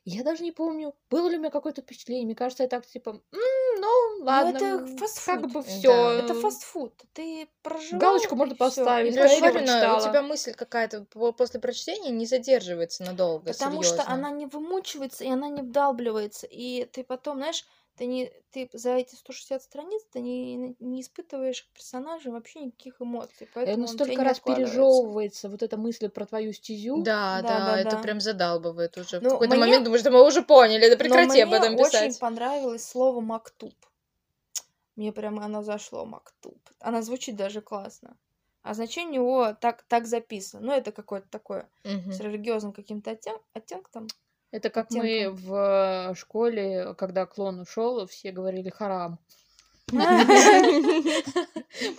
Я 0.10 0.24
даже 0.24 0.44
не 0.44 0.52
помню, 0.54 0.96
было 1.10 1.28
ли 1.28 1.36
у 1.38 1.40
меня 1.40 1.50
какое-то 1.52 1.82
впечатление. 1.82 2.26
Мне 2.26 2.36
кажется, 2.36 2.64
я 2.64 2.70
так, 2.70 2.86
типа, 2.86 3.10
«М, 3.34 3.82
ну, 3.82 4.24
ладно. 4.24 4.58
это 4.58 4.66
м, 4.66 4.98
фастфуд. 4.98 5.26
Как 5.26 5.52
бы 5.52 5.62
Да. 5.62 5.70
все. 5.70 6.12
Это 6.12 6.34
фастфуд. 6.34 6.94
Ты 7.14 7.50
проживал, 7.62 8.00
Галочку 8.00 8.36
можно 8.36 8.56
поставить, 8.56 9.16
И 9.16 9.20
Ну, 9.20 9.26
особенно 9.26 9.98
у 9.98 10.00
тебя 10.00 10.22
мысль 10.22 10.54
какая-то 10.54 11.06
по- 11.06 11.34
после 11.34 11.60
прочтения 11.60 12.12
не 12.12 12.26
задерживается 12.26 13.04
надолго, 13.04 13.52
Потому 13.52 13.82
серьезно. 13.82 14.04
что 14.04 14.04
она 14.14 14.30
не 14.32 14.46
вымучивается, 14.46 15.24
и 15.24 15.30
она 15.30 15.48
не 15.50 15.62
вдалбливается. 15.62 16.48
И 16.50 16.86
ты 16.86 17.04
потом, 17.04 17.38
знаешь, 17.38 17.66
ты 17.98 18.06
не 18.06 18.32
ты 18.52 18.70
за 18.74 18.92
эти 18.96 19.16
160 19.16 19.62
страниц 19.64 20.02
ты 20.12 20.20
не, 20.22 20.76
не 20.80 21.02
испытываешь 21.02 21.64
к 21.64 21.68
персонажам 21.74 22.34
вообще 22.34 22.60
никаких 22.62 23.02
эмоций, 23.02 23.48
И 23.48 23.50
поэтому 23.54 23.88
он 23.88 23.96
не 24.08 24.18
раз 24.18 24.40
пережевывается 24.40 25.50
вот 25.50 25.64
эта 25.64 25.78
мысль 25.78 26.10
про 26.10 26.26
твою 26.26 26.54
стезю. 26.54 27.02
Да, 27.04 27.42
Да, 27.42 27.48
да, 27.48 27.66
да, 27.66 27.80
это 27.80 27.92
да. 27.98 28.02
прям 28.02 28.20
задалбывает 28.22 28.98
уже. 28.98 29.20
В 29.20 29.24
Ну, 29.24 29.30
какой-то 29.32 29.56
мне- 29.56 29.66
момент 29.66 29.84
думаешь, 29.86 30.04
да 30.04 30.12
мы 30.12 30.26
уже 30.26 30.42
поняли, 30.44 30.86
да 30.86 30.92
Но 30.92 30.98
прекрати 30.98 31.42
об 31.42 31.50
мне 31.50 31.58
этом 31.58 31.74
очень 31.76 31.84
писать. 31.86 32.20
понравилось 32.20 32.86
слово 32.88 33.20
«мактуб». 33.22 33.74
Мне 34.96 35.12
прямо 35.12 35.46
оно 35.46 35.64
зашло, 35.64 36.06
«мактуб». 36.06 36.58
Оно 36.80 37.02
звучит 37.02 37.36
даже 37.36 37.62
классно. 37.62 38.18
А 38.64 38.74
значение 38.74 39.16
его 39.22 39.54
так, 39.54 39.84
так 39.84 40.08
записано. 40.08 40.66
Ну, 40.66 40.72
это 40.74 40.92
какое-то 40.92 41.28
такое 41.30 41.70
Мгм. 41.84 42.12
с 42.12 42.20
религиозным 42.20 42.74
каким-то 42.74 43.12
оттен- 43.12 43.42
оттенком. 43.54 44.08
Это 44.52 44.70
как 44.70 44.92
мы 44.92 45.30
в 45.30 46.16
школе, 46.16 46.96
когда 46.98 47.26
клон 47.26 47.60
ушел, 47.60 48.06
все 48.08 48.32
говорили 48.32 48.70
харам 48.70 49.20
по 49.88 49.96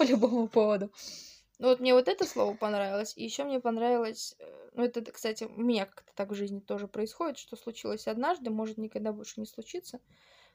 любому 0.02 0.48
поводу. 0.48 0.90
Ну 1.58 1.68
вот 1.68 1.80
мне 1.80 1.92
вот 1.92 2.06
это 2.06 2.24
слово 2.24 2.54
понравилось, 2.54 3.14
и 3.16 3.24
еще 3.24 3.44
мне 3.44 3.58
понравилось, 3.58 4.36
э, 4.38 4.70
ну 4.74 4.84
это, 4.84 5.02
кстати, 5.10 5.44
у 5.44 5.60
меня 5.60 5.86
как-то 5.86 6.12
так 6.14 6.30
в 6.30 6.34
жизни 6.34 6.60
тоже 6.60 6.86
происходит, 6.86 7.36
что 7.36 7.56
случилось 7.56 8.06
однажды, 8.06 8.50
может 8.50 8.78
никогда 8.78 9.12
больше 9.12 9.40
не 9.40 9.46
случится, 9.46 9.98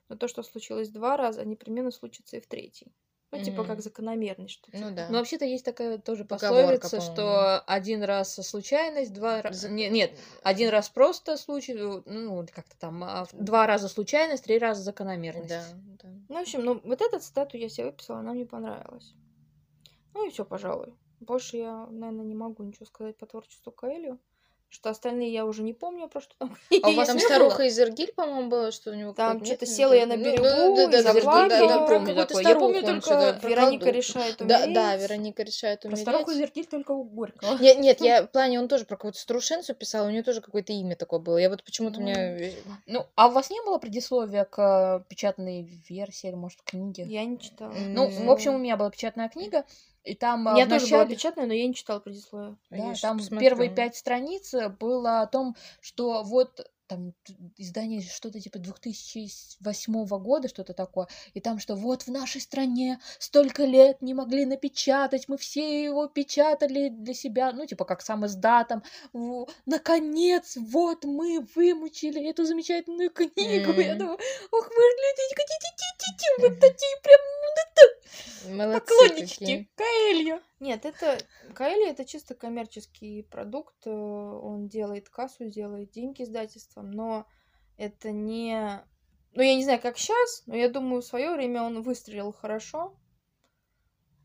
но 0.08 0.16
то, 0.16 0.30
что 0.30 0.44
случилось 0.44 0.90
два 0.90 1.18
раза, 1.18 1.44
непременно 1.44 1.92
случится 1.92 2.38
и 2.38 2.40
в 2.40 2.48
третий. 2.48 2.94
Ну, 3.40 3.44
типа 3.44 3.64
как 3.64 3.82
закономерность, 3.82 4.54
что 4.54 4.70
Ну 4.72 4.78
типа, 4.78 4.92
да. 4.92 5.08
Но 5.10 5.18
вообще-то 5.18 5.46
есть 5.46 5.66
такая 5.66 5.98
тоже 5.98 6.26
Поговорка, 6.26 6.82
пословица, 6.82 6.98
по-моему. 6.98 7.14
что 7.16 7.60
один 7.62 8.04
раз 8.04 8.36
случайность, 8.36 9.14
два 9.14 9.42
раза... 9.42 9.62
За- 9.62 9.70
Нет, 9.70 10.12
один 10.44 10.70
раз 10.70 10.90
просто 10.90 11.38
случай, 11.38 11.74
ну, 11.74 12.36
вот 12.36 12.52
как-то 12.52 12.78
там, 12.78 13.04
а 13.04 13.28
два 13.34 13.68
раза 13.68 13.90
случайность, 13.90 14.44
три 14.44 14.58
раза 14.58 14.82
закономерность. 14.82 15.50
Да, 15.50 15.64
да. 16.04 16.10
Ну, 16.30 16.36
в 16.36 16.42
общем, 16.42 16.64
ну, 16.64 16.82
вот 16.84 17.02
эту 17.02 17.20
цитату 17.20 17.58
я 17.58 17.70
себе 17.70 17.88
выписала, 17.88 18.20
она 18.20 18.34
мне 18.34 18.46
понравилась. 18.46 19.14
Ну 20.14 20.28
и 20.28 20.32
все, 20.32 20.46
пожалуй. 20.46 20.94
Больше 21.20 21.58
я, 21.58 21.88
наверное, 21.88 22.26
не 22.26 22.36
могу 22.36 22.64
ничего 22.64 22.86
сказать 22.86 23.18
по 23.18 23.26
творчеству 23.26 23.72
Каэлю. 23.72 24.20
Что 24.74 24.90
остальные 24.90 25.32
я 25.32 25.46
уже 25.46 25.62
не 25.62 25.74
помню, 25.74 26.08
про 26.08 26.20
что 26.20 26.34
там 26.40 26.58
А 26.82 26.90
у 26.90 26.94
вас 26.94 27.08
там 27.08 27.20
старуха 27.20 27.62
из 27.62 27.80
Иргиль, 27.80 28.12
по-моему, 28.12 28.50
была, 28.50 28.72
что 28.72 28.90
у 28.90 28.96
него 28.96 29.14
Там 29.14 29.46
что-то 29.46 29.68
села 29.68 29.94
я 29.94 30.08
на 30.08 30.18
берегу 30.18 30.44
ну, 30.44 30.76
да, 30.76 30.84
и 30.86 30.88
да, 30.88 31.14
заплакала. 31.14 31.68
да, 31.68 31.86
про 31.86 32.00
помню 32.00 32.16
такое. 32.16 32.44
Я 32.44 32.56
помню 32.56 32.82
только 32.82 33.38
про 33.40 33.50
Вероника 33.50 33.92
решает 33.92 34.38
Да, 34.40 34.66
да, 34.66 34.66
умереть. 34.66 35.02
Вероника 35.02 35.44
решает 35.44 35.82
Про 35.82 35.90
умереть. 35.90 36.02
старуху 36.02 36.34
Зеркиль 36.34 36.66
только 36.66 36.92
у 36.92 37.04
Горького. 37.04 37.60
Нет, 37.60 37.78
нет, 37.78 38.02
я 38.02 38.24
в 38.24 38.32
плане, 38.32 38.60
он 38.60 38.68
тоже 38.68 38.86
про 38.86 38.96
какую-то 38.96 39.20
старушенцу 39.20 39.76
писал, 39.76 40.08
у 40.08 40.10
нее 40.10 40.24
тоже 40.24 40.42
какое-то 40.42 40.74
имя 40.74 40.96
такое 40.96 41.20
было. 41.20 41.38
Я 41.38 41.52
вот 41.52 41.64
почему-то 41.64 42.00
у 42.00 42.02
меня... 42.02 42.52
Ну, 42.88 43.06
а 43.14 43.28
у 43.28 43.32
вас 43.32 43.52
не 43.52 43.62
было 43.62 43.78
предисловия 43.78 44.46
к 44.46 44.58
э, 44.60 45.08
печатной 45.08 45.70
версии 45.88 46.30
или, 46.30 46.36
может, 46.36 46.64
книге? 46.64 47.04
Я 47.04 47.24
не 47.26 47.38
читала. 47.40 47.74
Ну, 47.74 48.08
в 48.08 48.32
общем, 48.32 48.56
у 48.56 48.58
меня 48.58 48.76
была 48.76 48.90
печатная 48.90 49.30
книга, 49.30 49.66
и 50.04 50.16
там 50.16 50.42
меня 50.44 50.66
в 50.66 50.70
тоже 50.70 50.88
была 50.88 51.02
начале- 51.04 51.16
печатная, 51.16 51.46
но 51.46 51.54
я 51.54 51.68
не 51.68 51.74
читала 51.74 52.00
предисловие. 52.00 52.58
Я 52.72 52.78
Да, 52.90 52.94
там 53.02 53.18
посмотрю. 53.18 53.40
первые 53.40 53.70
пять 53.70 53.96
страниц 53.96 54.54
э, 54.54 54.70
было 54.70 55.22
о 55.22 55.28
том, 55.28 55.56
что 55.82 56.24
вот 56.24 56.60
там 56.88 57.14
издание 57.58 58.02
что-то 58.02 58.40
типа 58.40 58.60
2008 58.60 60.08
года, 60.20 60.48
что-то 60.48 60.74
такое, 60.74 61.08
и 61.34 61.40
там, 61.40 61.60
что 61.60 61.76
вот 61.76 62.04
в 62.04 62.08
нашей 62.10 62.42
стране 62.42 63.00
столько 63.20 63.64
лет 63.64 64.02
не 64.02 64.14
могли 64.14 64.46
напечатать, 64.46 65.28
мы 65.28 65.38
все 65.38 65.84
его 65.84 66.08
печатали 66.08 66.90
для 66.90 67.14
себя, 67.14 67.52
ну, 67.52 67.66
типа 67.66 67.86
как 67.86 68.02
сам 68.02 68.26
издатом, 68.26 68.84
наконец, 69.66 70.58
вот 70.58 71.06
мы 71.06 71.46
вымучили 71.56 72.30
эту 72.30 72.46
замечательную 72.46 73.10
книгу, 73.10 73.80
я 73.80 73.92
Мгм. 73.92 74.00
думаю, 74.00 74.20
ох, 74.52 74.70
вы 74.70 74.84
люди, 74.84 75.24
вот 76.40 76.60
такие 76.60 76.98
прям 77.02 77.20
поклоннички. 78.74 79.68
Каэлья. 79.76 80.42
Нет, 80.60 80.86
это 80.86 81.18
Каэли 81.54 81.90
это 81.90 82.06
чисто 82.06 82.36
коммерческий 82.36 83.24
продукт. 83.24 83.76
э, 83.86 83.90
Он 83.92 84.68
делает 84.68 85.10
кассу, 85.10 85.50
делает 85.50 85.92
деньги 85.92 86.24
издательством, 86.24 86.92
но 86.92 87.26
это 87.78 88.12
не... 88.12 88.82
Ну, 89.34 89.42
я 89.42 89.56
не 89.56 89.64
знаю, 89.64 89.82
как 89.82 89.98
сейчас, 89.98 90.44
но 90.46 90.56
я 90.56 90.70
думаю, 90.70 91.02
в 91.02 91.06
свое 91.06 91.32
время 91.32 91.64
он 91.64 91.82
выстрелил 91.82 92.32
хорошо. 92.32 92.96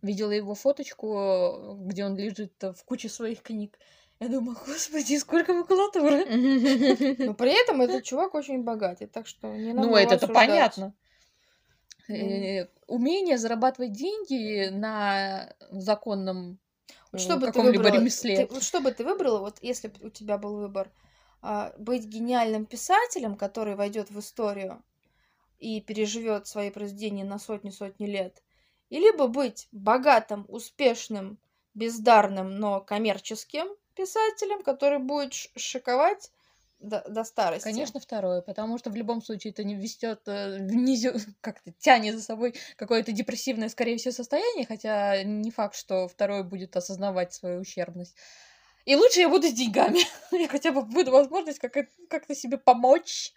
Видела 0.02 0.30
его 0.30 0.54
фоточку, 0.54 1.18
э, 1.18 1.74
где 1.86 2.04
он 2.04 2.16
лежит 2.16 2.62
э, 2.62 2.72
в 2.72 2.84
куче 2.84 3.08
своих 3.08 3.42
книг. 3.42 3.78
Я 4.20 4.28
думаю, 4.28 4.56
господи, 4.66 5.16
сколько 5.16 5.54
макулатуры. 5.54 6.24
Но 7.18 7.34
при 7.34 7.60
этом 7.60 7.80
этот 7.80 8.04
чувак 8.04 8.34
очень 8.34 8.62
богатый, 8.64 9.06
так 9.06 9.26
что 9.26 9.48
не 9.56 9.72
надо 9.72 9.88
Ну, 9.88 9.96
это-то 9.96 10.28
понятно. 10.28 10.94
Э, 12.08 12.66
Умение 12.86 13.36
зарабатывать 13.36 13.92
деньги 13.92 14.68
на 14.70 15.54
законном 15.70 16.58
Вот 17.12 17.20
э, 17.20 17.20
что 17.20 17.36
бы 17.36 17.48
ты 17.48 17.52
каком-либо 17.52 17.84
выбрала? 17.84 17.98
ремесле. 17.98 18.46
Ты- 18.46 18.46
вот 18.54 18.62
что 18.62 18.80
бы 18.80 18.90
ты 18.92 19.04
выбрала, 19.04 19.40
вот 19.40 19.58
если 19.62 19.88
бы 19.88 20.06
у 20.06 20.10
тебя 20.10 20.38
был 20.38 20.56
выбор, 20.56 20.90
а, 21.42 21.72
быть 21.78 22.04
гениальным 22.06 22.66
писателем, 22.66 23.36
который 23.36 23.76
войдет 23.76 24.10
в 24.10 24.18
историю 24.18 24.82
и 25.58 25.80
переживет 25.80 26.46
свои 26.46 26.70
произведения 26.70 27.24
на 27.24 27.38
сотни-сотни 27.38 28.06
лет, 28.06 28.42
и 28.90 28.98
либо 28.98 29.26
быть 29.28 29.68
богатым, 29.72 30.46
успешным, 30.48 31.38
бездарным, 31.74 32.58
но 32.58 32.80
коммерческим 32.80 33.68
писателем, 33.94 34.62
который 34.62 34.98
будет 34.98 35.34
шиковать 35.34 36.32
до, 36.80 37.04
до 37.08 37.24
старости. 37.24 37.64
Конечно, 37.64 38.00
второе, 38.00 38.40
потому 38.40 38.78
что 38.78 38.90
в 38.90 38.96
любом 38.96 39.22
случае 39.22 39.52
это 39.52 39.64
не 39.64 39.74
везет, 39.74 40.22
внизу, 40.26 41.12
как-то 41.40 41.72
тянет 41.78 42.14
за 42.16 42.22
собой 42.22 42.54
какое-то 42.76 43.12
депрессивное, 43.12 43.68
скорее 43.68 43.96
всего, 43.96 44.12
состояние, 44.12 44.66
хотя 44.66 45.22
не 45.22 45.50
факт, 45.50 45.76
что 45.76 46.08
второе 46.08 46.42
будет 46.42 46.76
осознавать 46.76 47.32
свою 47.32 47.60
ущербность. 47.60 48.16
И 48.84 48.96
лучше 48.96 49.20
я 49.20 49.28
буду 49.28 49.48
с 49.48 49.52
деньгами. 49.52 50.00
Я 50.32 50.48
хотя 50.48 50.72
бы 50.72 50.82
буду 50.82 51.10
возможность 51.10 51.58
как- 51.58 51.88
как-то 52.08 52.34
себе 52.34 52.56
помочь. 52.56 53.34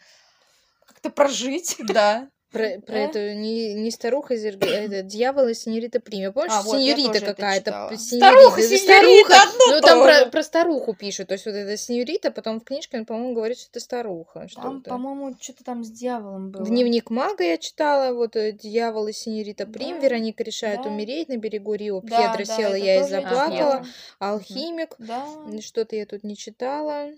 Как-то 0.86 1.10
прожить. 1.10 1.76
Да. 1.80 2.30
Про, 2.52 2.82
про 2.82 2.94
Да? 2.94 3.00
эту 3.00 3.20
не, 3.40 3.74
не 3.76 3.92
старуха 3.92 4.36
Зерги, 4.36 4.66
а 4.68 4.82
это 4.82 5.02
дьявол 5.04 5.48
и 5.48 5.54
сеньорита 5.54 6.02
Прима. 6.02 6.34
Помнишь, 6.34 6.52
А, 6.54 6.62
вот, 6.64 6.76
это 6.76 7.26
какая-то? 7.26 7.92
Старуха, 7.98 8.58
да, 8.58 8.62
сеньорита, 8.64 9.36
одно 9.42 9.76
Ну, 9.76 9.82
там 9.82 10.04
про, 10.04 10.26
про 10.30 10.44
старуху 10.44 10.94
пишут. 10.94 11.30
То 11.30 11.34
есть 11.36 11.46
вот 11.46 11.56
это 11.56 11.78
сеньорита, 11.78 12.30
потом 12.30 12.60
в 12.60 12.66
книжке 12.66 12.98
он, 12.98 13.06
по-моему, 13.06 13.34
говорит, 13.36 13.58
что 13.58 13.70
это 13.72 13.80
старуха. 13.80 14.40
Там, 14.40 14.50
что-то. 14.50 14.90
по-моему, 14.90 15.36
что-то 15.40 15.64
там 15.64 15.86
с 15.86 15.90
дьяволом 15.90 16.52
было. 16.52 16.66
Дневник 16.66 17.10
мага 17.10 17.44
я 17.46 17.58
читала, 17.58 18.14
вот 18.14 18.36
э, 18.36 18.52
«Дьявол 18.52 19.08
и 19.08 19.14
сеньорита 19.14 19.66
Прим», 19.66 20.00
Да, 20.00 20.06
Вероника 20.08 20.44
решает 20.44 20.82
да. 20.84 20.90
умереть 20.90 21.30
на 21.30 21.38
берегу 21.38 21.74
Рио, 21.76 22.02
Да, 22.02 22.34
Пьедро 22.36 22.46
да, 22.46 22.58
села, 22.58 22.76
я 22.76 23.00
и 23.06 23.10
заплакала. 23.10 23.86
«Алхимик», 24.20 24.96
Да. 24.98 25.26
что-то 25.62 25.96
я 25.96 26.06
тут 26.06 26.24
не 26.24 26.36
читала. 26.36 27.12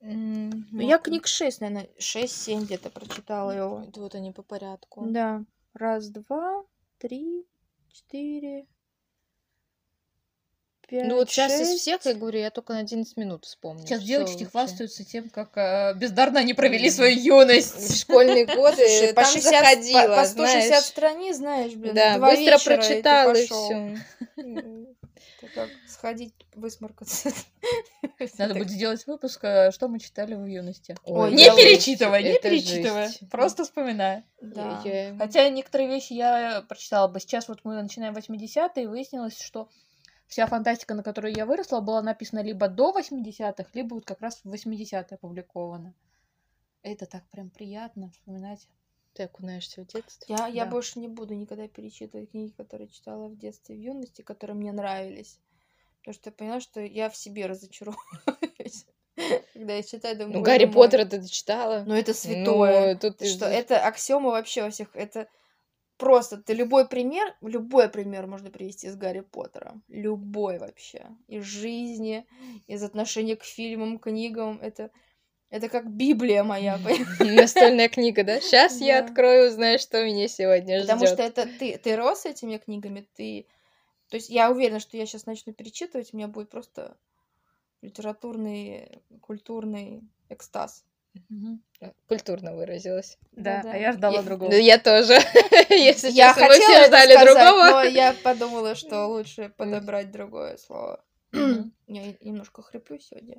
Ну, 0.00 0.80
Я 0.80 0.98
книг 0.98 1.26
6, 1.26 1.60
наверное, 1.60 1.88
6-7 1.98 2.64
где-то 2.64 2.90
прочитала 2.90 3.50
его. 3.50 3.84
это 3.88 4.00
Вот 4.00 4.14
они 4.14 4.32
по 4.32 4.42
порядку. 4.42 5.04
Да. 5.06 5.42
Раз, 5.74 6.08
два, 6.08 6.64
три, 6.98 7.44
четыре, 7.92 8.66
пять, 10.88 11.06
Ну 11.06 11.16
вот 11.16 11.28
сейчас 11.30 11.52
из 11.60 11.68
шесть. 11.68 11.80
всех, 11.80 12.06
я 12.06 12.14
говорю, 12.14 12.38
я 12.38 12.50
только 12.50 12.72
на 12.72 12.78
11 12.80 13.16
минут 13.16 13.44
вспомню. 13.44 13.82
Сейчас 13.86 14.02
девочки 14.02 14.44
вообще. 14.44 14.46
хвастаются 14.46 15.04
тем, 15.04 15.28
как 15.28 15.56
э, 15.56 15.94
бездарно 15.96 16.40
они 16.40 16.54
провели 16.54 16.90
свою 16.90 17.18
юность. 17.18 17.76
В 17.90 18.00
школьные 18.00 18.46
годы 18.56 19.08
по 19.14 19.22
там 19.22 19.32
60 19.32 19.42
заходила, 19.42 20.00
по, 20.02 20.16
по 20.16 20.24
160 20.24 20.66
знаешь. 20.68 20.84
страниц, 20.84 21.36
знаешь, 21.36 21.74
блин, 21.74 21.94
Да, 21.94 22.16
два 22.16 22.30
быстро 22.30 22.58
прочитала 22.58 23.34
и 23.34 23.46
все. 23.46 23.98
Это 25.40 25.52
как 25.52 25.70
сходить 25.86 26.34
высморкаться. 26.54 27.30
Надо 28.38 28.54
будет 28.54 28.70
сделать 28.70 29.06
выпуск, 29.06 29.44
э, 29.44 29.70
что 29.70 29.88
мы 29.88 29.98
читали 29.98 30.34
в 30.34 30.44
юности. 30.46 30.96
Ой, 31.04 31.32
не 31.32 31.44
я 31.44 31.54
перечитывая, 31.54 32.22
не 32.22 32.38
перечитывая, 32.38 33.08
жесть. 33.08 33.30
просто 33.30 33.64
вспоминая. 33.64 34.24
Да. 34.40 34.82
Хотя 35.18 35.48
некоторые 35.48 35.88
вещи 35.88 36.14
я 36.14 36.64
прочитала 36.68 37.08
бы. 37.08 37.20
Сейчас 37.20 37.48
вот 37.48 37.60
мы 37.64 37.74
начинаем 37.74 38.14
80-е, 38.14 38.84
и 38.84 38.86
выяснилось, 38.86 39.40
что 39.40 39.68
вся 40.26 40.46
фантастика, 40.46 40.94
на 40.94 41.02
которой 41.02 41.34
я 41.34 41.46
выросла, 41.46 41.80
была 41.80 42.02
написана 42.02 42.42
либо 42.42 42.68
до 42.68 42.94
80-х, 42.96 43.70
либо 43.74 43.94
вот 43.94 44.04
как 44.04 44.20
раз 44.20 44.40
в 44.44 44.52
80-е 44.52 45.04
опубликована. 45.10 45.94
Это 46.82 47.06
так 47.06 47.28
прям 47.30 47.50
приятно 47.50 48.10
вспоминать. 48.10 48.68
Ты 49.16 49.22
окунаешься 49.22 49.82
в 49.82 49.86
детство. 49.86 50.26
Я, 50.28 50.46
я 50.46 50.64
Да. 50.66 50.70
больше 50.70 50.98
не 50.98 51.08
буду 51.08 51.32
никогда 51.34 51.66
перечитывать 51.68 52.30
книги, 52.30 52.52
которые 52.54 52.88
читала 52.88 53.28
в 53.28 53.36
детстве 53.38 53.74
в 53.74 53.78
юности, 53.80 54.20
которые 54.20 54.56
мне 54.56 54.72
нравились. 54.72 55.38
Потому 56.00 56.14
что 56.14 56.28
я 56.28 56.32
поняла, 56.32 56.60
что 56.60 56.80
я 56.80 57.08
в 57.08 57.16
себе 57.16 57.46
разочаровываюсь. 57.46 58.84
Когда 59.54 59.74
я 59.74 59.82
читаю, 59.82 60.16
думаю, 60.16 60.34
Ну, 60.34 60.40
«Боже 60.40 60.44
Гарри 60.44 60.64
мой». 60.66 60.74
Поттера 60.74 61.04
ты 61.06 61.26
читала? 61.26 61.82
Ну, 61.86 61.94
это 61.94 62.12
святое. 62.12 62.92
Ну, 62.94 63.00
тут 63.00 63.26
Что 63.26 63.46
это 63.46 63.80
аксиома 63.80 64.30
вообще 64.30 64.62
во 64.62 64.68
всех. 64.70 64.94
Это 64.94 65.26
просто 65.96 66.36
ты 66.36 66.52
любой 66.52 66.86
пример, 66.86 67.34
любой 67.40 67.88
пример 67.88 68.26
можно 68.26 68.50
привести 68.50 68.90
с 68.90 68.96
Гарри 68.96 69.20
Поттером. 69.20 69.82
Любой 69.88 70.58
вообще. 70.58 71.06
Из 71.26 71.42
жизни, 71.44 72.26
из 72.66 72.82
отношения 72.82 73.34
к 73.36 73.44
фильмам, 73.44 73.98
книгам. 73.98 74.58
Это, 74.60 74.90
Это 75.56 75.68
как 75.68 75.90
Библия 75.90 76.44
моя. 76.44 76.78
Настольная 77.20 77.88
книга, 77.88 78.24
да? 78.24 78.40
Сейчас 78.40 78.80
я 78.80 79.00
Да. 79.00 79.06
открою, 79.08 79.48
узнаю, 79.50 79.78
что 79.78 80.04
меня 80.04 80.28
сегодня 80.28 80.78
ждет. 80.80 80.88
Потому 80.90 81.06
что 81.06 81.22
это 81.22 81.46
ты, 81.58 81.78
ты 81.78 81.96
рос 81.96 82.20
с 82.22 82.26
этими 82.26 82.58
книгами, 82.58 83.06
ты... 83.16 83.46
То 84.10 84.16
есть 84.16 84.28
я 84.30 84.50
уверена, 84.50 84.80
что 84.80 84.96
я 84.96 85.06
сейчас 85.06 85.26
начну 85.26 85.52
перечитывать, 85.52 86.12
у 86.12 86.16
меня 86.16 86.28
будет 86.28 86.50
просто 86.50 86.96
литературный, 87.82 89.02
культурный 89.20 90.02
экстаз. 90.28 90.84
Мгм. 91.30 91.62
Культурно 92.08 92.54
выразилась. 92.54 93.16
Да, 93.32 93.62
Да-да. 93.62 93.72
а 93.72 93.76
я 93.78 93.92
ждала 93.92 94.16
Я- 94.16 94.22
другого. 94.22 94.50
Да 94.50 94.56
я 94.58 94.78
тоже. 94.78 95.14
Если 95.70 96.10
я 96.10 96.28
честно, 96.34 96.42
мы 96.42 96.48
хотела 96.52 96.74
все 96.74 96.86
ждали 96.88 97.12
сказать, 97.14 97.26
другого. 97.34 97.70
но 97.70 97.82
я 97.84 98.12
подумала, 98.22 98.74
что 98.74 99.06
лучше 99.06 99.50
подобрать 99.56 100.10
другое 100.12 100.58
слово. 100.58 101.02
Я 101.32 102.14
немножко 102.20 102.62
хриплю 102.62 102.98
сегодня. 103.00 103.38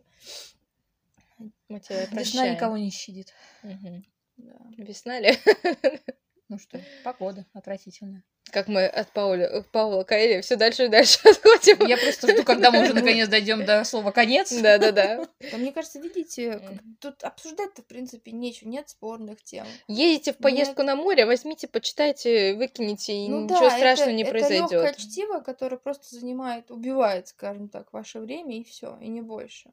Мы 1.70 1.79
тебя 1.79 2.01
Весна 2.01 2.15
прощаем. 2.15 2.53
никого 2.56 2.77
не 2.77 2.91
щадит. 2.91 3.34
Мгм. 3.63 4.03
Да. 4.38 4.56
Весна 4.77 5.20
ли? 5.20 5.38
Ну 6.50 6.58
что, 6.60 6.79
погода 7.03 7.46
отвратительная. 7.53 8.24
Как 8.53 8.70
мы 8.70 8.86
от 8.86 9.12
Пауля, 9.12 9.65
Паула 9.74 10.06
Каэли 10.06 10.39
все 10.39 10.56
дальше 10.56 10.86
и 10.86 10.88
дальше 10.88 11.20
отходим. 11.27 11.86
Я 11.86 11.98
просто 11.98 12.32
жду, 12.32 12.46
когда 12.46 12.72
мы 12.72 12.84
уже 12.84 12.94
наконец 12.94 13.27
дойдем 13.27 13.65
до 13.65 13.84
слова 13.84 14.12
конец. 14.12 14.53
Да-да-да. 14.53 15.27
Да, 15.51 15.58
мне 15.58 15.74
кажется, 15.74 16.00
видите, 16.00 16.62
тут 17.01 17.22
обсуждать-то, 17.25 17.82
в 17.82 17.86
принципе, 17.86 18.32
нечего, 18.32 18.70
нет 18.70 18.88
спорных 18.88 19.44
тем. 19.44 19.67
Едете 19.89 20.32
в 20.32 20.38
поездку 20.38 20.84
на 20.84 20.96
море, 20.96 21.25
возьмите, 21.25 21.67
почитайте, 21.67 22.53
выкинете, 22.53 23.13
и 23.13 23.27
Ну 23.27 23.44
ничего 23.44 23.67
да, 23.70 23.72
страшного 23.72 24.12
не 24.12 24.24
это 24.24 24.32
легкое 24.38 24.60
произойдет. 24.60 24.98
чтиво, 24.98 25.39
которое 25.41 25.75
просто 25.75 26.15
занимает, 26.15 26.72
убивает, 26.72 27.27
скажем 27.27 27.67
так, 27.67 27.91
ваше 27.91 28.22
время, 28.22 28.58
и 28.58 28.63
все, 28.63 28.98
и 29.01 29.10
не 29.10 29.20
больше. 29.20 29.72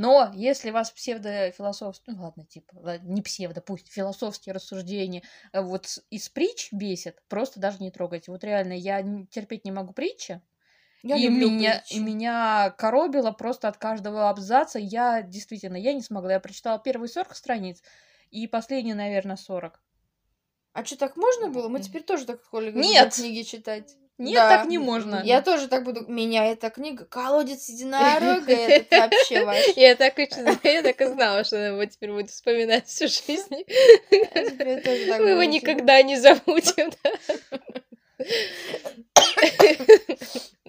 Но 0.00 0.32
если 0.34 0.70
вас 0.70 0.90
псевдофилософские, 0.90 2.16
ну 2.16 2.22
ладно, 2.22 2.46
типа, 2.46 3.00
не 3.02 3.20
псевдо, 3.20 3.60
пусть 3.60 3.92
философские 3.92 4.54
рассуждения 4.54 5.22
э, 5.52 5.60
вот 5.60 5.98
из 6.08 6.30
притч 6.30 6.72
бесит, 6.72 7.18
просто 7.28 7.60
даже 7.60 7.82
не 7.82 7.90
трогайте. 7.90 8.30
Вот 8.30 8.42
реально, 8.42 8.72
я 8.72 9.02
терпеть 9.30 9.66
не 9.66 9.72
могу 9.72 9.92
притчи, 9.92 10.40
Я 11.02 11.16
и, 11.16 11.28
меня, 11.28 11.84
и 11.90 11.98
меня 11.98 12.74
коробило 12.78 13.30
просто 13.32 13.68
от 13.68 13.76
каждого 13.76 14.30
абзаца. 14.30 14.78
Я 14.78 15.20
действительно, 15.20 15.76
я 15.76 15.92
не 15.92 16.00
смогла. 16.00 16.32
Я 16.32 16.40
прочитала 16.40 16.78
первые 16.78 17.10
40 17.10 17.36
страниц 17.36 17.82
и 18.30 18.46
последние, 18.46 18.94
наверное, 18.94 19.36
40. 19.36 19.82
А 20.72 20.82
что, 20.82 20.96
так 20.96 21.18
можно 21.18 21.50
было? 21.50 21.68
Мы 21.68 21.80
теперь 21.80 22.04
тоже 22.04 22.24
так 22.24 22.40
в 22.40 22.46
школе 22.46 22.70
говорим, 22.70 22.90
Нет. 22.90 23.12
книги 23.12 23.42
читать. 23.42 23.98
Нет, 24.20 24.34
Да. 24.34 24.48
так 24.58 24.66
не 24.68 24.76
можно. 24.76 25.22
Я 25.24 25.40
тоже 25.40 25.66
так 25.66 25.82
буду. 25.82 26.04
Меня 26.06 26.44
эта 26.44 26.68
книга 26.68 27.06
колодец 27.06 27.70
единорога, 27.70 28.52
это 28.52 29.00
вообще 29.00 29.44
вообще. 29.46 29.72
Я 29.76 29.96
так 29.96 30.18
и, 30.18 30.28
я 30.68 30.82
так 30.82 31.00
и 31.00 31.06
знала, 31.06 31.42
что 31.42 31.56
она 31.56 31.68
его 31.68 31.84
теперь 31.86 32.12
будет 32.12 32.30
вспоминать 32.30 32.86
всю 32.86 33.08
жизнь. 33.08 33.64
Так 34.10 35.20
Мы 35.20 35.30
его 35.30 35.44
никогда 35.44 36.02
не 36.02 36.16
забудем. 36.18 36.92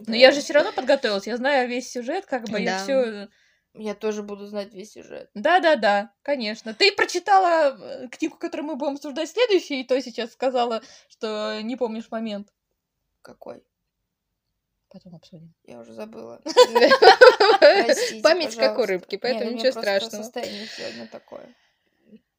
Но 0.08 0.16
я 0.16 0.32
же 0.32 0.40
все 0.40 0.54
равно 0.54 0.72
подготовилась. 0.72 1.28
Я 1.28 1.36
знаю 1.36 1.68
весь 1.68 1.92
сюжет, 1.92 2.26
как 2.26 2.48
бы 2.50 2.60
я 2.60 2.80
все. 2.80 3.28
Я 3.74 3.96
тоже 3.96 4.24
буду 4.24 4.48
знать 4.48 4.74
весь 4.74 4.94
сюжет. 4.94 5.30
Да-да-да, 5.34 6.12
конечно. 6.24 6.74
Ты 6.74 6.92
прочитала 6.92 7.78
э, 7.80 8.08
книгу, 8.10 8.36
которую 8.38 8.68
мы 8.68 8.76
будем 8.76 8.96
обсуждать 8.96 9.30
следующую, 9.30 9.80
и 9.80 9.84
то 9.86 10.02
сейчас 10.02 10.34
сказала, 10.34 10.82
что 11.08 11.62
не 11.62 11.78
помнишь 11.78 12.12
момент. 12.12 12.50
Какой? 13.22 13.64
Потом 14.90 15.16
обсудим. 15.16 15.54
Я 15.66 15.80
уже 15.80 15.94
забыла. 15.94 16.42
Память 18.24 18.56
как 18.58 18.78
у 18.78 18.86
рыбки, 18.86 19.16
поэтому 19.16 19.52
ну, 19.52 19.58
ничего 19.58 19.72
страшного. 19.72 20.24
Состояние 20.24 20.68
сегодня 20.68 21.08
такое. 21.08 21.56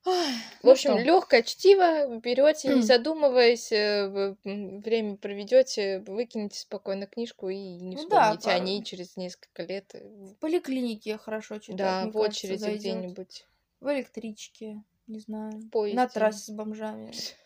В 0.05 0.69
общем, 0.69 0.99
легкое 0.99 1.43
чтиво, 1.43 2.19
берете, 2.19 2.75
не 2.75 2.83
задумываясь, 2.83 3.71
э, 3.71 4.35
время 4.45 5.17
проведете, 5.17 6.01
выкинете 6.01 6.59
спокойно 6.59 7.07
книжку 7.07 7.49
и 7.49 7.57
не 7.57 7.97
Ну 7.97 8.03
вспомните 8.03 8.51
о 8.51 8.59
ней 8.59 8.83
через 8.83 9.17
несколько 9.17 9.63
лет. 9.63 9.95
э, 9.95 10.01
В 10.05 10.35
поликлинике 10.41 11.19
хорошо 11.19 11.59
читать. 11.59 11.77
Да, 11.77 12.07
в 12.11 12.17
очереди 12.17 12.69
где-нибудь. 12.77 13.47
В 13.81 13.95
электричке, 13.95 14.83
не 15.07 15.21
знаю. 15.21 15.63
На 15.73 16.09
трассе 16.09 16.47
с 16.47 16.51
бомжами. 16.51 17.13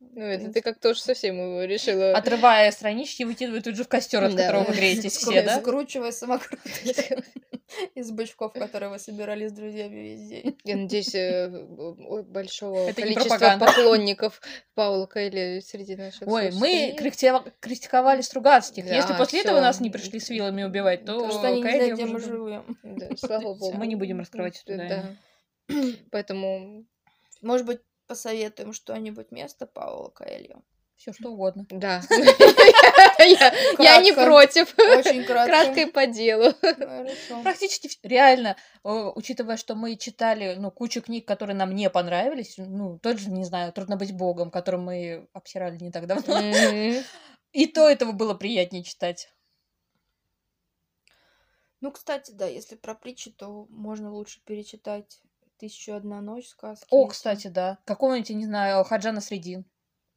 Ну, 0.00 0.22
это 0.22 0.50
ты 0.50 0.62
как-то 0.62 0.90
уж 0.90 0.98
совсем 0.98 1.36
его 1.36 1.64
решила. 1.64 2.12
Отрывая 2.12 2.70
странички, 2.72 3.22
выкидывая 3.22 3.60
тут 3.60 3.76
же 3.76 3.84
в 3.84 3.88
костер, 3.88 4.24
от 4.24 4.34
Да. 4.34 4.42
которого 4.46 4.64
вы 4.64 4.74
греетесь 4.74 5.16
все, 5.16 5.42
да? 5.42 5.58
Скручивая 5.58 6.10
самокрут 6.10 6.58
из 7.94 8.10
бычков, 8.10 8.52
которые 8.54 8.88
вы 8.90 8.98
собирали 8.98 9.46
с 9.46 9.52
друзьями 9.52 9.96
весь 10.00 10.26
день. 10.26 10.58
Я 10.64 10.76
надеюсь, 10.76 11.14
э, 11.14 11.48
большого 12.24 12.88
Это 12.88 13.02
количества 13.02 13.56
поклонников 13.60 14.40
Паула 14.74 15.06
Кайли 15.06 15.60
среди 15.60 15.96
наших 15.96 16.26
Ой, 16.26 16.50
мы 16.52 16.96
критиковали 17.60 18.22
Стругацких. 18.22 18.86
Если 18.86 19.14
после 19.14 19.40
этого 19.42 19.60
нас 19.60 19.80
не 19.80 19.90
пришли 19.90 20.18
с 20.18 20.30
вилами 20.30 20.62
убивать, 20.62 21.04
то 21.04 21.28
Кайли 21.62 21.92
где 21.92 22.04
уже 22.04 22.12
мы 22.12 22.20
живем. 22.20 22.78
Слава 23.18 23.54
богу. 23.54 23.72
Мы 23.76 23.86
не 23.86 23.96
будем 23.96 24.20
раскрывать 24.20 24.62
Да. 24.66 25.04
Поэтому, 26.10 26.84
Может 27.42 27.64
быть, 27.64 27.80
посоветуем 28.10 28.72
что-нибудь 28.72 29.30
место 29.30 29.66
Паула 29.66 30.08
Коэльо. 30.10 30.64
Все 30.96 31.12
что 31.12 31.30
угодно. 31.30 31.64
да. 31.70 32.02
Я 33.78 34.02
не 34.02 34.12
против. 34.12 34.76
Очень 34.76 35.22
кратко. 35.22 35.46
Кратко 35.46 35.80
и 35.82 35.86
по 35.86 36.06
делу. 36.08 36.52
Хорошо. 36.60 37.42
Практически 37.44 37.88
реально, 38.02 38.56
учитывая, 38.82 39.56
что 39.56 39.76
мы 39.76 39.94
читали 39.94 40.56
ну, 40.56 40.72
кучу 40.72 41.02
книг, 41.02 41.24
которые 41.24 41.54
нам 41.54 41.72
не 41.72 41.88
понравились, 41.88 42.56
ну, 42.58 42.98
тот 42.98 43.20
же, 43.20 43.30
не 43.30 43.44
знаю, 43.44 43.72
«Трудно 43.72 43.96
быть 43.96 44.12
богом», 44.12 44.50
который 44.50 44.80
мы 44.80 45.28
обсирали 45.32 45.78
не 45.78 45.92
так 45.92 46.08
давно, 46.08 46.40
и 47.52 47.66
то 47.68 47.88
этого 47.88 48.10
было 48.10 48.34
приятнее 48.34 48.82
читать. 48.82 49.32
Ну, 51.80 51.92
кстати, 51.92 52.32
да, 52.32 52.46
если 52.46 52.74
про 52.74 52.96
притчи, 52.96 53.30
то 53.30 53.66
можно 53.70 54.12
лучше 54.12 54.40
перечитать 54.44 55.22
«Тысячу 55.60 55.92
и 55.92 55.94
одна 55.94 56.22
ночь» 56.22 56.48
сказки. 56.48 56.86
О, 56.90 57.06
кстати, 57.06 57.48
да. 57.48 57.76
Какого-нибудь, 57.84 58.30
я 58.30 58.36
не 58.36 58.46
знаю, 58.46 58.82
Хаджана 58.82 59.20
Средин. 59.20 59.66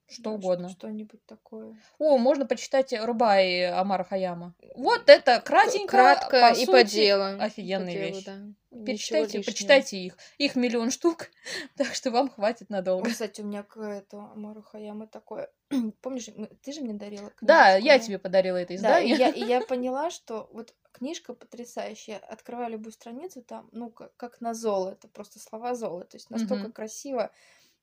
Что 0.07 0.23
да, 0.23 0.31
угодно. 0.31 0.69
Что-нибудь 0.69 1.25
такое. 1.25 1.75
О, 1.97 2.17
можно 2.17 2.45
почитать 2.45 2.93
Рубай 2.93 3.65
Амара 3.71 4.03
Хаяма. 4.03 4.53
Вот 4.75 5.09
это 5.09 5.39
кратенько, 5.41 5.91
Кратко 5.91 6.41
по 6.41 6.53
и 6.53 6.65
по 6.65 6.79
сути, 6.79 6.95
делу. 6.95 7.41
Офигенная 7.41 7.85
По 7.87 7.91
делу, 7.93 8.15
вещь. 8.15 8.25
да. 8.25 8.39
Перечитайте, 8.85 9.41
почитайте 9.41 9.97
их. 9.97 10.17
Их 10.37 10.55
миллион 10.55 10.91
штук, 10.91 11.29
так 11.77 11.93
что 11.93 12.11
вам 12.11 12.29
хватит 12.29 12.69
надолго. 12.69 13.09
Кстати, 13.09 13.41
у 13.41 13.45
меня 13.45 13.63
к 13.63 13.77
это 13.79 14.17
Амару 14.33 14.61
Хаяма 14.61 15.07
такое. 15.07 15.49
Помнишь, 16.01 16.27
ты 16.61 16.73
же 16.73 16.81
мне 16.81 16.93
дарила 16.93 17.29
книжку, 17.29 17.45
Да, 17.45 17.75
я 17.77 17.97
тебе 17.99 18.19
подарила 18.19 18.57
это 18.57 18.77
Да, 18.81 18.99
и 18.99 19.13
издание. 19.13 19.15
я, 19.15 19.29
и 19.29 19.43
я 19.43 19.61
поняла, 19.65 20.09
что 20.11 20.49
вот 20.51 20.73
книжка 20.91 21.33
потрясающая. 21.33 22.17
Открываю 22.17 22.71
любую 22.71 22.91
страницу, 22.91 23.41
там, 23.41 23.69
ну, 23.71 23.89
как, 23.89 24.15
как 24.17 24.41
на 24.41 24.53
золото, 24.53 25.07
просто 25.07 25.39
слова 25.39 25.75
золото. 25.75 26.11
То 26.11 26.17
есть 26.17 26.29
настолько 26.29 26.65
Мгм. 26.65 26.71
красиво, 26.73 27.31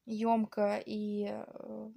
емко 0.06 0.82
и 0.84 1.28
э, 1.30 1.90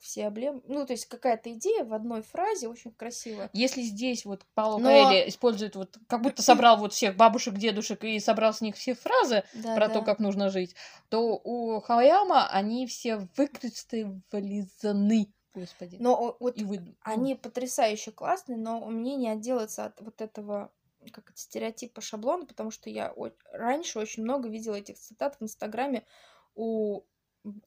все 0.00 0.26
облем... 0.26 0.62
Ну, 0.66 0.84
то 0.86 0.92
есть 0.92 1.06
какая-то 1.06 1.52
идея 1.52 1.84
в 1.84 1.92
одной 1.94 2.22
фразе 2.22 2.68
очень 2.68 2.90
красиво. 2.92 3.48
Если 3.52 3.82
здесь 3.82 4.24
вот 4.24 4.44
Пауло 4.54 4.78
Но- 4.78 4.88
Коэльо 4.88 5.28
использует 5.28 5.76
вот, 5.76 5.98
как 6.08 6.22
будто 6.22 6.42
собрал 6.42 6.78
вот 6.78 6.92
всех 6.92 7.16
бабушек, 7.16 7.54
дедушек 7.54 8.02
и 8.04 8.18
собрал 8.18 8.52
с 8.54 8.60
них 8.60 8.76
все 8.76 8.94
фразы 8.94 9.44
Да, 9.54 9.76
про 9.76 9.88
да. 9.88 9.94
то, 9.94 10.02
как 10.02 10.18
нужно 10.18 10.50
жить, 10.50 10.74
то 11.08 11.40
у 11.44 11.80
Хаяма 11.80 12.48
они 12.48 12.86
все 12.86 13.28
выкристаллизаны. 13.36 15.32
Господи. 15.54 15.96
Но 15.98 16.14
о- 16.14 16.36
вот 16.40 16.56
И 16.58 16.64
вы... 16.64 16.94
они 17.02 17.34
потрясающе 17.34 18.12
классные, 18.12 18.56
но 18.56 18.80
мне 18.86 19.16
не 19.16 19.28
отделаться 19.28 19.86
от 19.86 20.00
вот 20.00 20.20
этого 20.20 20.70
как 21.12 21.30
это, 21.30 21.38
стереотипа 21.38 22.00
шаблона, 22.02 22.44
потому 22.44 22.70
что 22.70 22.90
я 22.90 23.10
о- 23.16 23.30
раньше 23.52 23.98
очень 23.98 24.22
много 24.22 24.48
видела 24.48 24.74
этих 24.74 24.98
цитат 24.98 25.36
в 25.40 25.42
Инстаграме 25.42 26.04
у 26.54 27.02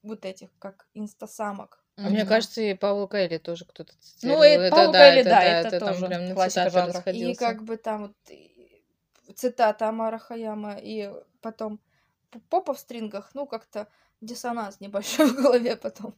вот 0.03 0.23
этих, 0.23 0.49
как 0.59 0.87
инстасамок. 0.93 1.82
А 1.95 2.09
мне 2.09 2.25
кажется, 2.25 2.61
и 2.61 2.73
Паула 2.73 3.07
Кайли 3.07 3.37
тоже 3.37 3.65
кто-то 3.65 3.93
Ну, 3.93 3.99
цитировал. 4.01 4.43
и 4.43 4.69
Паула 4.69 4.91
Коэльо, 4.93 5.23
да, 5.25 5.43
это 5.43 5.79
там 5.79 5.93
тоже 5.93 6.07
прям 6.07 6.25
на 6.25 6.33
классика 6.33 6.69
жанра. 6.69 6.93
расходился. 6.93 7.31
И 7.31 7.35
как 7.35 7.63
бы 7.63 7.77
там 7.77 8.01
вот 8.07 9.35
цитата 9.37 9.87
Амара 9.89 10.17
Хаяма, 10.17 10.77
и 10.81 11.11
потом 11.41 11.79
попа 12.49 12.73
в 12.73 12.79
стрингах, 12.79 13.31
ну, 13.35 13.45
как-то 13.45 13.87
диссонанс 14.21 14.79
небольшой 14.79 15.25
в 15.31 15.35
голове 15.35 15.75
потом. 15.75 16.15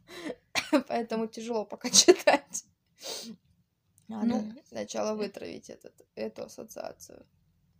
Поэтому 0.87 1.27
тяжело 1.27 1.65
пока 1.65 1.89
читать. 1.91 2.63
Надо 4.07 4.27
Ну, 4.27 4.53
сначала 4.67 5.15
вытравить 5.15 5.69
этот, 5.69 5.93
эту 6.15 6.43
ассоциацию. 6.43 7.25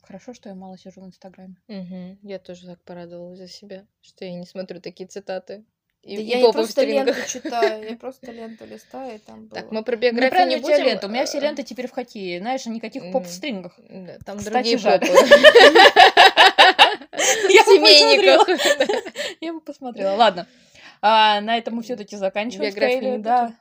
Хорошо, 0.01 0.33
что 0.33 0.49
я 0.49 0.55
мало 0.55 0.77
сижу 0.77 1.01
в 1.01 1.05
Инстаграме. 1.05 1.55
Мгм. 1.67 2.19
Я 2.23 2.39
тоже 2.39 2.67
так 2.67 2.83
порадовалась 2.83 3.37
за 3.39 3.47
себя, 3.47 3.87
что 4.01 4.25
я 4.25 4.33
не 4.33 4.45
смотрю 4.45 4.81
такие 4.81 5.07
цитаты. 5.07 5.65
И, 6.05 6.17
Да 6.17 6.21
и 6.21 6.25
я 6.25 6.37
не 6.41 6.51
просто 6.51 6.83
ленту 6.85 7.13
стрингах. 7.13 7.27
читаю, 7.27 7.89
я 7.89 7.95
просто 7.97 8.31
ленту 8.31 8.65
листаю, 8.65 9.15
и 9.15 9.17
там 9.17 9.47
было. 9.47 9.59
Так, 9.59 9.71
мы 9.71 9.83
про 9.83 9.95
биографию 9.95 10.29
правильно, 10.29 10.55
не 10.55 10.61
будем. 10.61 10.85
лента. 10.85 11.07
У 11.07 11.09
меня 11.09 11.25
все 11.25 11.39
э, 11.39 11.41
ленты 11.41 11.63
теперь 11.63 11.87
в 11.87 11.91
хоккее. 11.93 12.39
Знаешь, 12.39 12.63
никаких 12.67 13.11
поп 13.11 13.23
в 13.23 13.27
М. 13.27 13.31
стрингах. 13.31 13.73
Да, 13.89 14.17
там 14.23 14.37
Кстати, 14.37 14.53
другие 14.53 14.77
попы. 14.77 15.07
Я 17.49 17.63
бы. 17.63 18.45
Я 19.41 19.53
бы 19.53 19.61
посмотрела. 19.61 20.15
Ладно. 20.15 20.47
А, 21.01 21.41
на 21.41 21.57
этом 21.57 21.75
мы 21.75 21.81
все-таки 21.83 22.15
заканчиваем. 22.15 22.71
Биографию 22.71 23.19
да. 23.19 23.53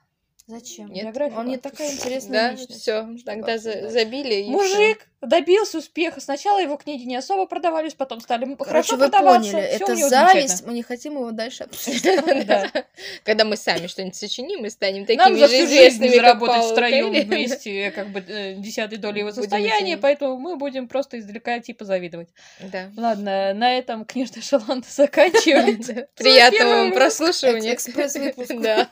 Зачем? 0.46 0.92
Нет. 0.92 1.04
Биографию 1.04 1.38
Он 1.40 1.48
не 1.48 1.57
такая 1.57 1.90
интересная 1.90 2.48
Да, 2.48 2.50
личность. 2.52 2.83
все, 2.83 3.09
тогда 3.24 3.57
за- 3.59 3.88
забили. 3.88 4.35
и. 4.35 4.50
Мужик 4.50 5.07
добился 5.22 5.78
успеха. 5.78 6.20
Сначала 6.20 6.59
его 6.61 6.76
книги 6.76 7.04
не 7.04 7.16
особо 7.16 7.46
продавались, 7.46 7.94
потом 7.94 8.20
стали 8.20 8.44
Короче, 8.44 8.64
хорошо 8.64 8.96
вы 8.96 9.09
продаваться. 9.09 9.52
поняли, 9.52 9.66
это 9.68 9.96
зависть, 9.96 10.66
мы 10.66 10.74
не 10.74 10.83
хотим 10.83 11.14
его 11.14 11.30
дальше 11.30 11.64
обсуждать. 11.64 12.22
Когда 13.24 13.46
мы 13.46 13.57
сами 13.57 13.87
что-нибудь 13.87 14.16
сочиним 14.16 14.66
и 14.66 14.68
станем 14.68 15.07
такими 15.07 15.35
же 15.46 15.64
известными, 15.64 16.18
Пауэлл 16.20 16.72
втроем 16.72 17.11
вместе, 17.12 17.90
как 17.92 18.09
бы 18.11 18.20
э, 18.20 18.57
десятой 18.57 18.98
доли 18.98 19.20
его 19.20 19.33
состояния, 19.33 19.96
поэтому 19.96 20.37
мы 20.37 20.57
будем 20.57 20.88
просто 20.88 21.18
издалека 21.18 21.59
типа 21.59 21.87
завидовать. 21.87 22.28
Да. 22.61 22.90
Ладно, 22.94 23.54
на 23.54 23.78
этом 23.78 24.04
книжный 24.04 24.42
шалант 24.42 24.85
заканчивается. 24.90 26.07
Приятного 26.16 26.70
вам 26.74 26.92
прослушивания. 26.92 27.72
Экс- 27.72 27.88
экспресс-выпуск. 27.88 28.52
Да. 28.64 28.88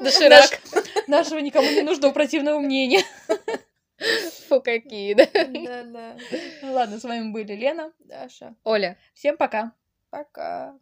Доширак. 0.00 0.60
Нашего 1.06 1.38
никому 1.38 1.70
не 1.70 1.82
нужного 1.82 2.12
противного 2.12 2.58
мнения. 2.60 3.02
Фу, 4.48 4.60
какие, 4.60 5.14
да. 5.14 5.26
Да-да. 5.26 6.16
Ладно, 6.62 6.98
с 6.98 7.04
вами 7.04 7.30
были 7.30 7.54
Лена. 7.54 7.92
Даша, 8.00 8.54
Оля. 8.64 8.98
Всем 9.14 9.36
пока. 9.36 9.72
пока. 10.10 10.78